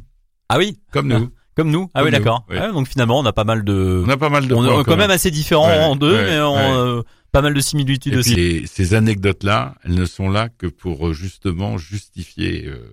Ah 0.48 0.58
oui, 0.58 0.78
comme 0.92 1.08
nous. 1.12 1.30
Comme 1.56 1.70
nous. 1.70 1.90
Ah 1.94 2.00
Comme 2.00 2.06
oui, 2.06 2.11
d'accord. 2.12 2.46
ouais. 2.50 2.58
Ouais, 2.61 2.73
donc 2.73 2.88
finalement 2.88 3.18
on 3.20 3.25
a 3.26 3.32
pas 3.32 3.44
mal 3.44 3.64
de. 3.64 4.02
On 4.06 4.08
a 4.08 4.16
pas 4.16 4.28
mal 4.28 4.46
de 4.49 4.54
on 4.54 4.80
est 4.80 4.84
quand 4.84 4.96
même 4.96 5.11
assez 5.11 5.30
différents 5.30 5.68
Ouais, 5.68 5.78
en 5.84 5.96
deux, 5.96 6.12
ouais, 6.14 6.25
mais 6.25 6.40
ouais. 6.40 6.73
euh, 6.76 7.02
pas 7.32 7.42
mal 7.42 7.54
de 7.54 7.61
similitudes 7.61 8.14
Et 8.14 8.16
aussi. 8.16 8.34
puis 8.34 8.61
les- 8.61 8.66
ces 8.66 8.94
anecdotes-là, 8.94 9.75
elles 9.84 9.94
ne 9.94 10.04
sont 10.06 10.28
là 10.30 10.49
que 10.49 10.66
pour 10.66 11.08
euh, 11.08 11.12
justement 11.12 11.78
justifier 11.78 12.66
euh, 12.66 12.90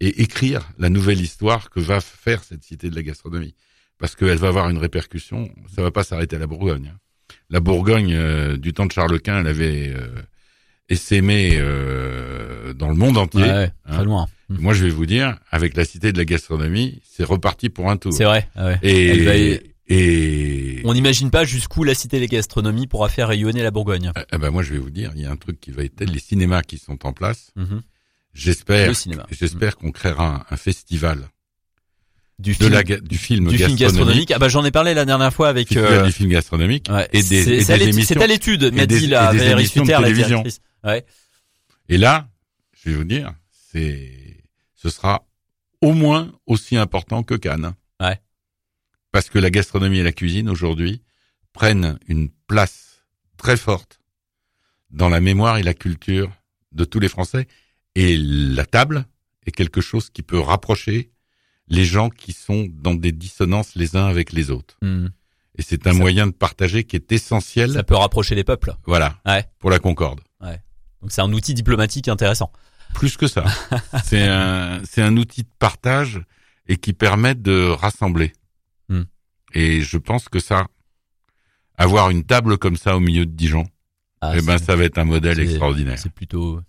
et 0.00 0.22
écrire 0.22 0.68
la 0.78 0.90
nouvelle 0.90 1.20
histoire 1.20 1.70
que 1.70 1.80
va 1.80 2.00
faire 2.00 2.42
cette 2.44 2.62
cité 2.64 2.90
de 2.90 2.94
la 2.96 3.02
gastronomie. 3.02 3.54
Parce 3.98 4.16
qu'elle 4.16 4.38
va 4.38 4.48
avoir 4.48 4.68
une 4.70 4.78
répercussion, 4.78 5.48
ça 5.74 5.80
va 5.82 5.90
pas 5.90 6.02
s'arrêter 6.04 6.36
à 6.36 6.38
la 6.40 6.46
Bourgogne. 6.48 6.92
hein. 6.94 6.98
La 7.48 7.60
Bourgogne, 7.60 8.12
euh, 8.12 8.56
du 8.56 8.72
temps 8.72 8.86
de 8.86 8.92
Charles 8.92 9.20
Quint, 9.20 9.40
elle 9.40 9.46
avait 9.46 9.94
euh, 10.90 10.94
essaimé 10.94 11.56
euh, 11.58 12.72
dans 12.74 12.88
le 12.88 12.94
monde 12.96 13.16
entier. 13.18 13.42
Ouais, 13.42 13.70
hein. 13.86 13.94
très 13.94 14.04
loin. 14.04 14.26
Et 14.50 14.60
Moi, 14.60 14.74
je 14.74 14.84
vais 14.84 14.90
vous 14.90 15.06
dire, 15.06 15.38
avec 15.50 15.76
la 15.76 15.84
cité 15.84 16.12
de 16.12 16.18
la 16.18 16.24
gastronomie, 16.24 17.00
c'est 17.10 17.24
reparti 17.24 17.70
pour 17.70 17.90
un 17.90 17.96
tour. 17.96 18.12
C'est 18.12 18.24
vrai. 18.24 18.48
ah 18.54 18.66
ouais. 18.66 18.78
Et, 18.82 19.18
va- 19.24 19.60
Et 19.88 20.82
On 20.84 20.94
n'imagine 20.94 21.30
pas 21.30 21.44
jusqu'où 21.44 21.84
la 21.84 21.94
cité 21.94 22.20
des 22.20 22.26
gastronomies 22.28 22.86
pourra 22.86 23.08
faire 23.08 23.28
rayonner 23.28 23.62
la 23.62 23.70
Bourgogne. 23.70 24.12
Ah 24.30 24.38
ben 24.38 24.50
moi 24.50 24.62
je 24.62 24.72
vais 24.72 24.78
vous 24.78 24.90
dire, 24.90 25.12
il 25.14 25.22
y 25.22 25.26
a 25.26 25.30
un 25.30 25.36
truc 25.36 25.60
qui 25.60 25.70
va 25.72 25.82
être 25.84 25.96
tel, 25.96 26.08
les 26.10 26.18
cinémas 26.18 26.62
qui 26.62 26.78
sont 26.78 27.04
en 27.06 27.12
place. 27.12 27.50
Mhm. 27.56 27.82
J'espère, 28.32 28.88
Le 28.88 28.94
cinéma. 28.94 29.26
j'espère 29.30 29.76
qu'on 29.76 29.92
créera 29.92 30.46
un, 30.50 30.54
un 30.54 30.56
festival 30.56 31.18
Du 32.38 32.50
de 32.52 32.56
film, 32.56 32.70
la, 32.72 32.82
du 32.82 32.96
film 33.18 33.48
du 33.48 33.56
film 33.58 33.76
gastronomique, 33.76 33.78
gastronomique. 33.78 34.30
Ah 34.32 34.38
bah 34.38 34.48
j'en 34.48 34.64
ai 34.64 34.70
parlé 34.70 34.92
la 34.94 35.04
dernière 35.04 35.32
fois 35.32 35.48
avec. 35.48 35.76
euh, 35.76 36.04
du 36.06 36.12
film 36.12 36.30
gastronomique 36.30 36.88
ouais, 36.90 37.06
et 37.12 37.22
des, 37.22 37.42
et 37.42 37.64
des 37.64 37.82
émissions. 37.84 38.04
c'est 38.18 38.22
à 38.22 38.26
l'étude, 38.26 38.72
m'a 38.74 38.86
dit 38.86 39.06
la 39.06 39.32
et 39.34 39.36
de 39.38 39.90
la 39.90 39.98
télévision. 40.00 40.42
Ouais. 40.84 41.04
Et 41.88 41.98
là, 41.98 42.28
je 42.72 42.90
vais 42.90 42.96
vous 42.96 43.04
dire, 43.04 43.34
c'est, 43.50 44.44
ce 44.74 44.90
sera 44.90 45.26
au 45.80 45.92
moins 45.92 46.32
aussi 46.46 46.76
important 46.76 47.22
que 47.22 47.34
Cannes. 47.34 47.74
Ouais. 48.00 48.20
Parce 49.12 49.28
que 49.30 49.38
la 49.38 49.50
gastronomie 49.50 49.98
et 49.98 50.02
la 50.02 50.12
cuisine 50.12 50.48
aujourd'hui 50.48 51.02
prennent 51.52 51.98
une 52.08 52.28
place 52.46 53.04
très 53.36 53.56
forte 53.56 54.00
dans 54.90 55.08
la 55.08 55.20
mémoire 55.20 55.58
et 55.58 55.62
la 55.62 55.74
culture 55.74 56.30
de 56.72 56.84
tous 56.84 57.00
les 57.00 57.08
Français. 57.08 57.46
Et 57.94 58.16
la 58.16 58.66
table 58.66 59.06
est 59.46 59.52
quelque 59.52 59.80
chose 59.80 60.10
qui 60.10 60.22
peut 60.22 60.38
rapprocher 60.40 61.10
les 61.68 61.84
gens 61.84 62.10
qui 62.10 62.32
sont 62.32 62.66
dans 62.70 62.94
des 62.94 63.12
dissonances 63.12 63.74
les 63.74 63.96
uns 63.96 64.06
avec 64.06 64.32
les 64.32 64.50
autres. 64.50 64.76
Hmm. 64.82 65.08
Et 65.56 65.62
c'est 65.62 65.86
un 65.86 65.92
Ça- 65.92 65.98
moyen 65.98 66.26
de 66.26 66.32
partager 66.32 66.84
qui 66.84 66.96
est 66.96 67.12
essentiel, 67.12 67.72
Ça 67.72 67.84
peut 67.84 67.94
rapprocher 67.94 68.34
les 68.34 68.42
peuples. 68.44 68.74
voilà, 68.84 69.20
Ouais. 69.24 69.44
pour 69.60 69.70
la 69.70 69.78
concorde. 69.78 70.20
Donc 71.04 71.12
c'est 71.12 71.20
un 71.20 71.34
outil 71.34 71.52
diplomatique 71.52 72.08
intéressant. 72.08 72.50
Plus 72.94 73.18
que 73.18 73.26
ça. 73.26 73.44
c'est 74.04 74.26
un, 74.26 74.80
c'est 74.84 75.02
un 75.02 75.14
outil 75.18 75.42
de 75.42 75.48
partage 75.58 76.22
et 76.66 76.78
qui 76.78 76.94
permet 76.94 77.34
de 77.34 77.68
rassembler. 77.68 78.32
Hmm. 78.88 79.02
Et 79.52 79.82
je 79.82 79.98
pense 79.98 80.30
que 80.30 80.40
ça, 80.40 80.66
avoir 81.76 82.08
une 82.08 82.24
table 82.24 82.56
comme 82.56 82.78
ça 82.78 82.96
au 82.96 83.00
milieu 83.00 83.26
de 83.26 83.32
Dijon, 83.32 83.66
Ah, 84.22 84.32
eh 84.34 84.40
ben, 84.40 84.56
ça 84.56 84.76
va 84.76 84.84
être 84.84 84.96
un 84.96 85.04
modèle 85.04 85.38
extraordinaire. 85.40 85.98
C'est 85.98 86.10
plutôt 86.10 86.62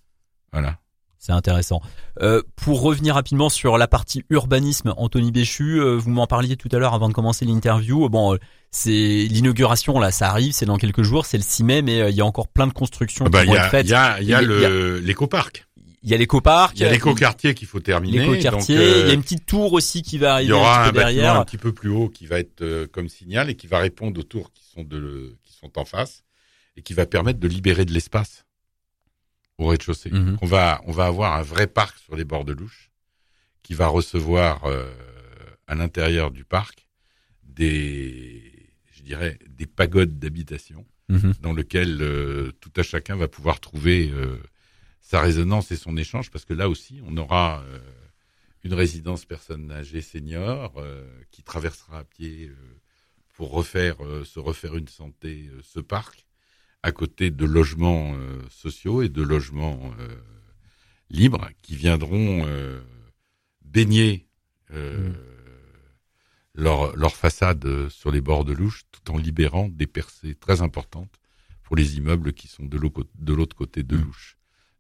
Voilà. 0.52 0.80
C'est 1.26 1.32
intéressant. 1.32 1.82
Euh, 2.22 2.44
pour 2.56 2.82
revenir 2.82 3.16
rapidement 3.16 3.50
sur 3.50 3.78
la 3.78 3.88
partie 3.88 4.24
urbanisme, 4.30 4.94
Anthony 4.98 5.32
Béchu, 5.32 5.80
euh, 5.80 5.96
vous 5.96 6.12
m'en 6.12 6.28
parliez 6.28 6.56
tout 6.56 6.70
à 6.72 6.78
l'heure 6.78 6.94
avant 6.94 7.08
de 7.10 7.14
commencer 7.14 7.46
l'interview. 7.46 8.08
Bon, 8.10 8.36
euh, 8.36 8.38
c'est 8.70 8.92
l'inauguration 8.92 10.00
là, 10.00 10.12
ça 10.12 10.30
arrive, 10.30 10.52
c'est 10.54 10.66
dans 10.66 10.78
quelques 10.78 11.02
jours, 11.02 11.26
c'est 11.26 11.38
le 11.38 11.44
6 11.44 11.64
mai, 11.64 11.82
mais 11.82 12.02
euh, 12.02 12.10
il 12.10 12.16
y 12.16 12.22
a 12.22 12.26
encore 12.26 12.48
plein 12.48 12.68
de 12.68 12.74
constructions 12.74 13.26
Ah 13.26 13.30
bah, 13.30 13.40
qui 13.40 13.46
Il 13.46 13.50
vont 13.50 13.56
y 13.56 13.58
être 13.58 13.70
faites. 13.72 13.88
il 13.88 13.92
y 13.92 13.94
a, 13.96 14.22
il 14.22 14.28
y 14.28 14.34
a 14.34 14.42
Il 14.42 14.48
le, 14.50 15.00
l'éco-parc. 15.00 15.66
Il 16.04 16.12
y 16.12 16.14
a 16.14 16.18
l'éco-parc, 16.18 16.78
Il 16.78 16.84
y 16.84 16.86
a 16.86 16.92
l'éco-quartier 16.92 17.56
qu'il 17.56 17.68
faut 17.68 17.80
terminer. 17.80 18.20
l'éco-quartier, 18.20 18.78
euh, 18.78 19.02
il 19.02 19.08
y 19.08 19.10
a 19.10 19.14
une 19.14 19.24
petite 19.24 19.48
tour 19.48 19.74
aussi 19.74 20.04
qui 20.04 20.20
va 20.20 20.28
il 20.28 20.32
arriver 20.32 20.50
y 20.50 20.54
aura 20.54 20.86
un 20.86 20.92
derrière. 20.92 21.40
un 21.40 21.46
petit 21.46 21.58
peu 21.58 21.74
plus 21.74 21.90
haut 21.90 22.10
qui 22.10 22.28
va 22.28 22.38
être 22.38 22.62
euh, 22.62 22.86
comme 22.92 23.10
signal 23.10 23.50
et 23.50 23.56
qui 23.56 23.66
va 23.66 23.80
répondre 23.80 24.20
aux 24.20 24.24
tours 24.24 24.52
qui 24.54 24.64
sont 24.72 24.84
de, 24.84 25.36
qui 25.44 25.54
sont 25.58 25.80
en 25.80 25.86
face 25.86 26.24
et 26.78 26.84
qui 26.84 26.94
va 26.94 27.08
permettre 27.08 27.40
de 27.40 27.48
libérer 27.48 27.86
de 27.86 27.92
l'espace 27.94 28.45
au 29.58 29.68
rez-de-chaussée. 29.68 30.12
Mhm. 30.12 30.38
On 30.42 30.46
va, 30.46 30.82
on 30.86 30.92
va 30.92 31.06
avoir 31.06 31.36
un 31.36 31.42
vrai 31.44 31.68
parc 31.68 31.98
sur 32.00 32.16
les 32.16 32.24
bords 32.26 32.46
de 32.46 32.54
Louche 32.54 32.92
qui 33.64 33.74
va 33.74 33.88
recevoir 33.88 34.66
euh, 34.66 34.92
à 35.68 35.76
l'intérieur 35.76 36.32
du 36.32 36.44
parc 36.44 36.88
des, 37.44 38.70
je 38.92 39.02
dirais, 39.04 39.40
des 39.48 39.66
pagodes 39.66 40.20
d'habitation 40.20 40.86
Mhm. 41.08 41.36
dans 41.40 41.54
lequel 41.54 42.02
euh, 42.02 42.52
tout 42.62 42.72
à 42.78 42.82
chacun 42.82 43.16
va 43.16 43.28
pouvoir 43.28 43.60
trouver 43.60 44.10
euh, 44.12 44.42
sa 45.02 45.22
résonance 45.22 45.72
et 45.72 45.76
son 45.76 45.98
échange, 45.98 46.32
parce 46.32 46.46
que 46.46 46.54
là 46.56 46.68
aussi, 46.68 47.00
on 47.06 47.16
aura 47.18 47.64
euh, 47.68 47.78
une 48.64 48.74
résidence 48.74 49.24
personnes 49.24 49.72
âgées 49.72 50.02
seniors 50.02 50.74
euh, 50.78 51.08
qui 51.30 51.44
traversera 51.44 52.00
à 52.00 52.04
pied 52.04 52.48
euh, 52.48 52.56
pour 53.36 53.52
refaire, 53.52 54.04
euh, 54.04 54.24
se 54.26 54.40
refaire 54.40 54.76
une 54.78 54.88
santé, 54.88 55.48
euh, 55.54 55.62
ce 55.62 55.80
parc, 55.80 56.25
à 56.88 56.92
côté 56.92 57.32
de 57.32 57.46
logements 57.46 58.14
euh, 58.16 58.42
sociaux 58.50 59.02
et 59.02 59.10
de 59.10 59.24
logements 59.24 59.80
euh, 60.00 60.08
libres 61.10 61.50
qui 61.64 61.76
viendront 61.76 62.46
euh, 62.48 62.80
baigner 63.64 64.22
Mm. 64.72 65.14
leur, 66.56 66.96
leur 66.96 67.16
façade 67.16 67.90
sur 67.90 68.10
les 68.12 68.22
bords 68.22 68.46
de 68.46 68.54
Louche, 68.54 68.82
tout 68.92 69.12
en 69.12 69.18
libérant 69.18 69.68
des 69.70 69.88
percées 69.88 70.36
très 70.36 70.62
importantes 70.62 71.14
pour 71.64 71.76
les 71.76 71.98
immeubles 71.98 72.34
qui 72.34 72.48
sont 72.48 72.66
de 72.66 72.78
l'autre 73.34 73.56
côté 73.56 73.84
de 73.84 73.96
Mm. 73.98 74.02
Louche. 74.02 74.38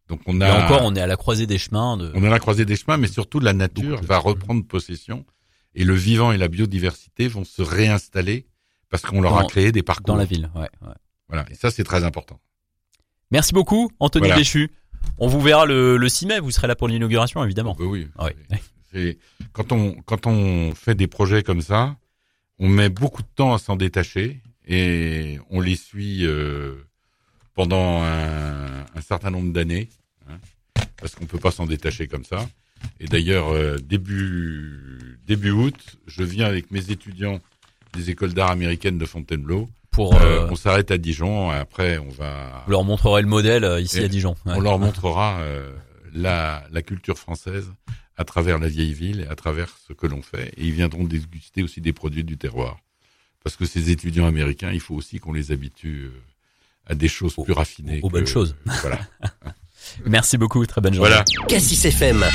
Donc 0.07 0.21
on 0.25 0.39
Et 0.41 0.43
a 0.43 0.65
encore, 0.65 0.81
on 0.83 0.95
est 0.95 1.01
à 1.01 1.07
la 1.07 1.17
croisée 1.17 1.47
des 1.47 1.57
chemins. 1.57 1.97
De... 1.97 2.11
on 2.15 2.23
a 2.23 2.29
la 2.29 2.39
croisée 2.39 2.65
des 2.65 2.75
chemins, 2.75 2.97
mais 2.97 3.07
surtout 3.07 3.39
la 3.39 3.53
nature 3.53 4.01
de- 4.01 4.05
va 4.05 4.17
reprendre 4.17 4.65
possession 4.65 5.25
et 5.73 5.83
le 5.83 5.93
vivant 5.93 6.31
et 6.31 6.37
la 6.37 6.47
biodiversité 6.47 7.27
vont 7.27 7.43
se 7.45 7.61
réinstaller 7.61 8.47
parce 8.89 9.03
qu'on 9.03 9.21
leur 9.21 9.37
a 9.37 9.45
créé 9.45 9.71
des 9.71 9.83
parcours. 9.83 10.05
dans 10.07 10.15
la 10.15 10.25
ville. 10.25 10.49
Ouais, 10.55 10.69
ouais. 10.81 10.93
Voilà, 11.27 11.45
et 11.49 11.55
ça 11.55 11.71
c'est 11.71 11.83
très 11.83 12.03
important. 12.03 12.39
Merci 13.31 13.53
beaucoup, 13.53 13.91
Anthony 13.99 14.27
Voilà. 14.27 14.35
Béchu. 14.37 14.71
On 15.17 15.27
vous 15.27 15.41
verra 15.41 15.65
le, 15.65 15.97
le 15.97 16.09
6 16.09 16.25
mai, 16.27 16.39
vous 16.39 16.51
serez 16.51 16.67
là 16.67 16.75
pour 16.75 16.87
l'inauguration, 16.87 17.43
évidemment. 17.43 17.75
Oui. 17.79 18.07
Ouais. 18.19 18.35
C'est- 18.91 19.17
quand 19.51 19.71
on 19.71 19.93
quand 20.05 20.25
on 20.27 20.73
fait 20.73 20.95
des 20.95 21.07
projets 21.07 21.43
comme 21.43 21.61
ça, 21.61 21.97
on 22.59 22.69
met 22.69 22.89
beaucoup 22.89 23.21
de 23.21 23.27
temps 23.35 23.53
à 23.53 23.59
s'en 23.59 23.75
détacher 23.75 24.41
et 24.67 25.37
on 25.49 25.59
les 25.61 25.75
suit 25.75 26.25
euh, 26.25 26.75
pendant 27.53 28.01
un, 28.03 28.81
un 28.95 29.01
certain 29.01 29.31
nombre 29.31 29.51
d'années, 29.51 29.89
hein, 30.29 30.37
parce 30.97 31.13
qu'on 31.15 31.25
peut 31.25 31.39
pas 31.39 31.51
s'en 31.51 31.65
détacher 31.65 32.07
comme 32.07 32.23
ça. 32.25 32.47
Et 32.99 33.05
d'ailleurs, 33.07 33.49
euh, 33.49 33.77
début 33.77 35.19
début 35.25 35.51
août, 35.51 35.97
je 36.07 36.23
viens 36.23 36.45
avec 36.45 36.71
mes 36.71 36.91
étudiants 36.91 37.39
des 37.93 38.09
écoles 38.11 38.33
d'art 38.33 38.51
américaines 38.51 38.97
de 38.97 39.05
Fontainebleau. 39.05 39.69
Pour, 39.95 40.13
Euh, 40.15 40.41
euh, 40.43 40.47
on 40.51 40.55
s'arrête 40.55 40.91
à 40.91 40.97
Dijon. 40.97 41.49
Après, 41.49 41.97
on 41.97 42.09
va 42.09 42.63
vous 42.65 42.71
leur 42.71 42.83
montrerez 42.83 43.21
le 43.21 43.27
modèle 43.27 43.63
euh, 43.63 43.79
ici 43.81 43.99
Et 43.99 44.03
à 44.05 44.07
Dijon. 44.07 44.35
Ouais. 44.45 44.53
on 44.55 44.59
leur 44.59 44.77
montrera 44.85 45.39
euh, 45.39 45.71
la, 46.13 46.63
la 46.71 46.81
culture 46.81 47.17
française 47.17 47.71
à 48.17 48.23
travers 48.25 48.59
la 48.59 48.67
vieille 48.67 48.93
ville 48.93 49.21
et 49.21 49.27
à 49.27 49.35
travers 49.35 49.69
ce 49.87 49.93
que 49.93 50.05
l'on 50.07 50.21
fait. 50.21 50.49
Et 50.57 50.65
ils 50.65 50.71
viendront 50.71 51.03
déguster 51.05 51.63
aussi 51.63 51.81
des 51.81 51.93
produits 51.93 52.23
du 52.23 52.37
terroir. 52.37 52.77
Parce 53.43 53.55
que 53.55 53.65
ces 53.65 53.89
étudiants 53.91 54.25
américains, 54.27 54.71
il 54.71 54.79
faut 54.79 54.95
aussi 54.95 55.19
qu'on 55.19 55.33
les 55.33 55.51
habitue 55.51 56.11
à 56.87 56.93
des 56.95 57.07
choses 57.07 57.35
plus 57.43 57.53
raffinées. 57.53 57.99
aux 58.03 58.07
que- 58.09 58.13
bonnes 58.13 58.27
choses. 58.27 58.55
Voilà. 58.81 58.99
Merci 60.05 60.37
beaucoup, 60.37 60.65
très 60.65 60.81
bonne 60.81 60.93
journée. 60.93 61.09
voilà. 61.11 61.23
Cassis 61.47 61.85
FM. 61.85 62.25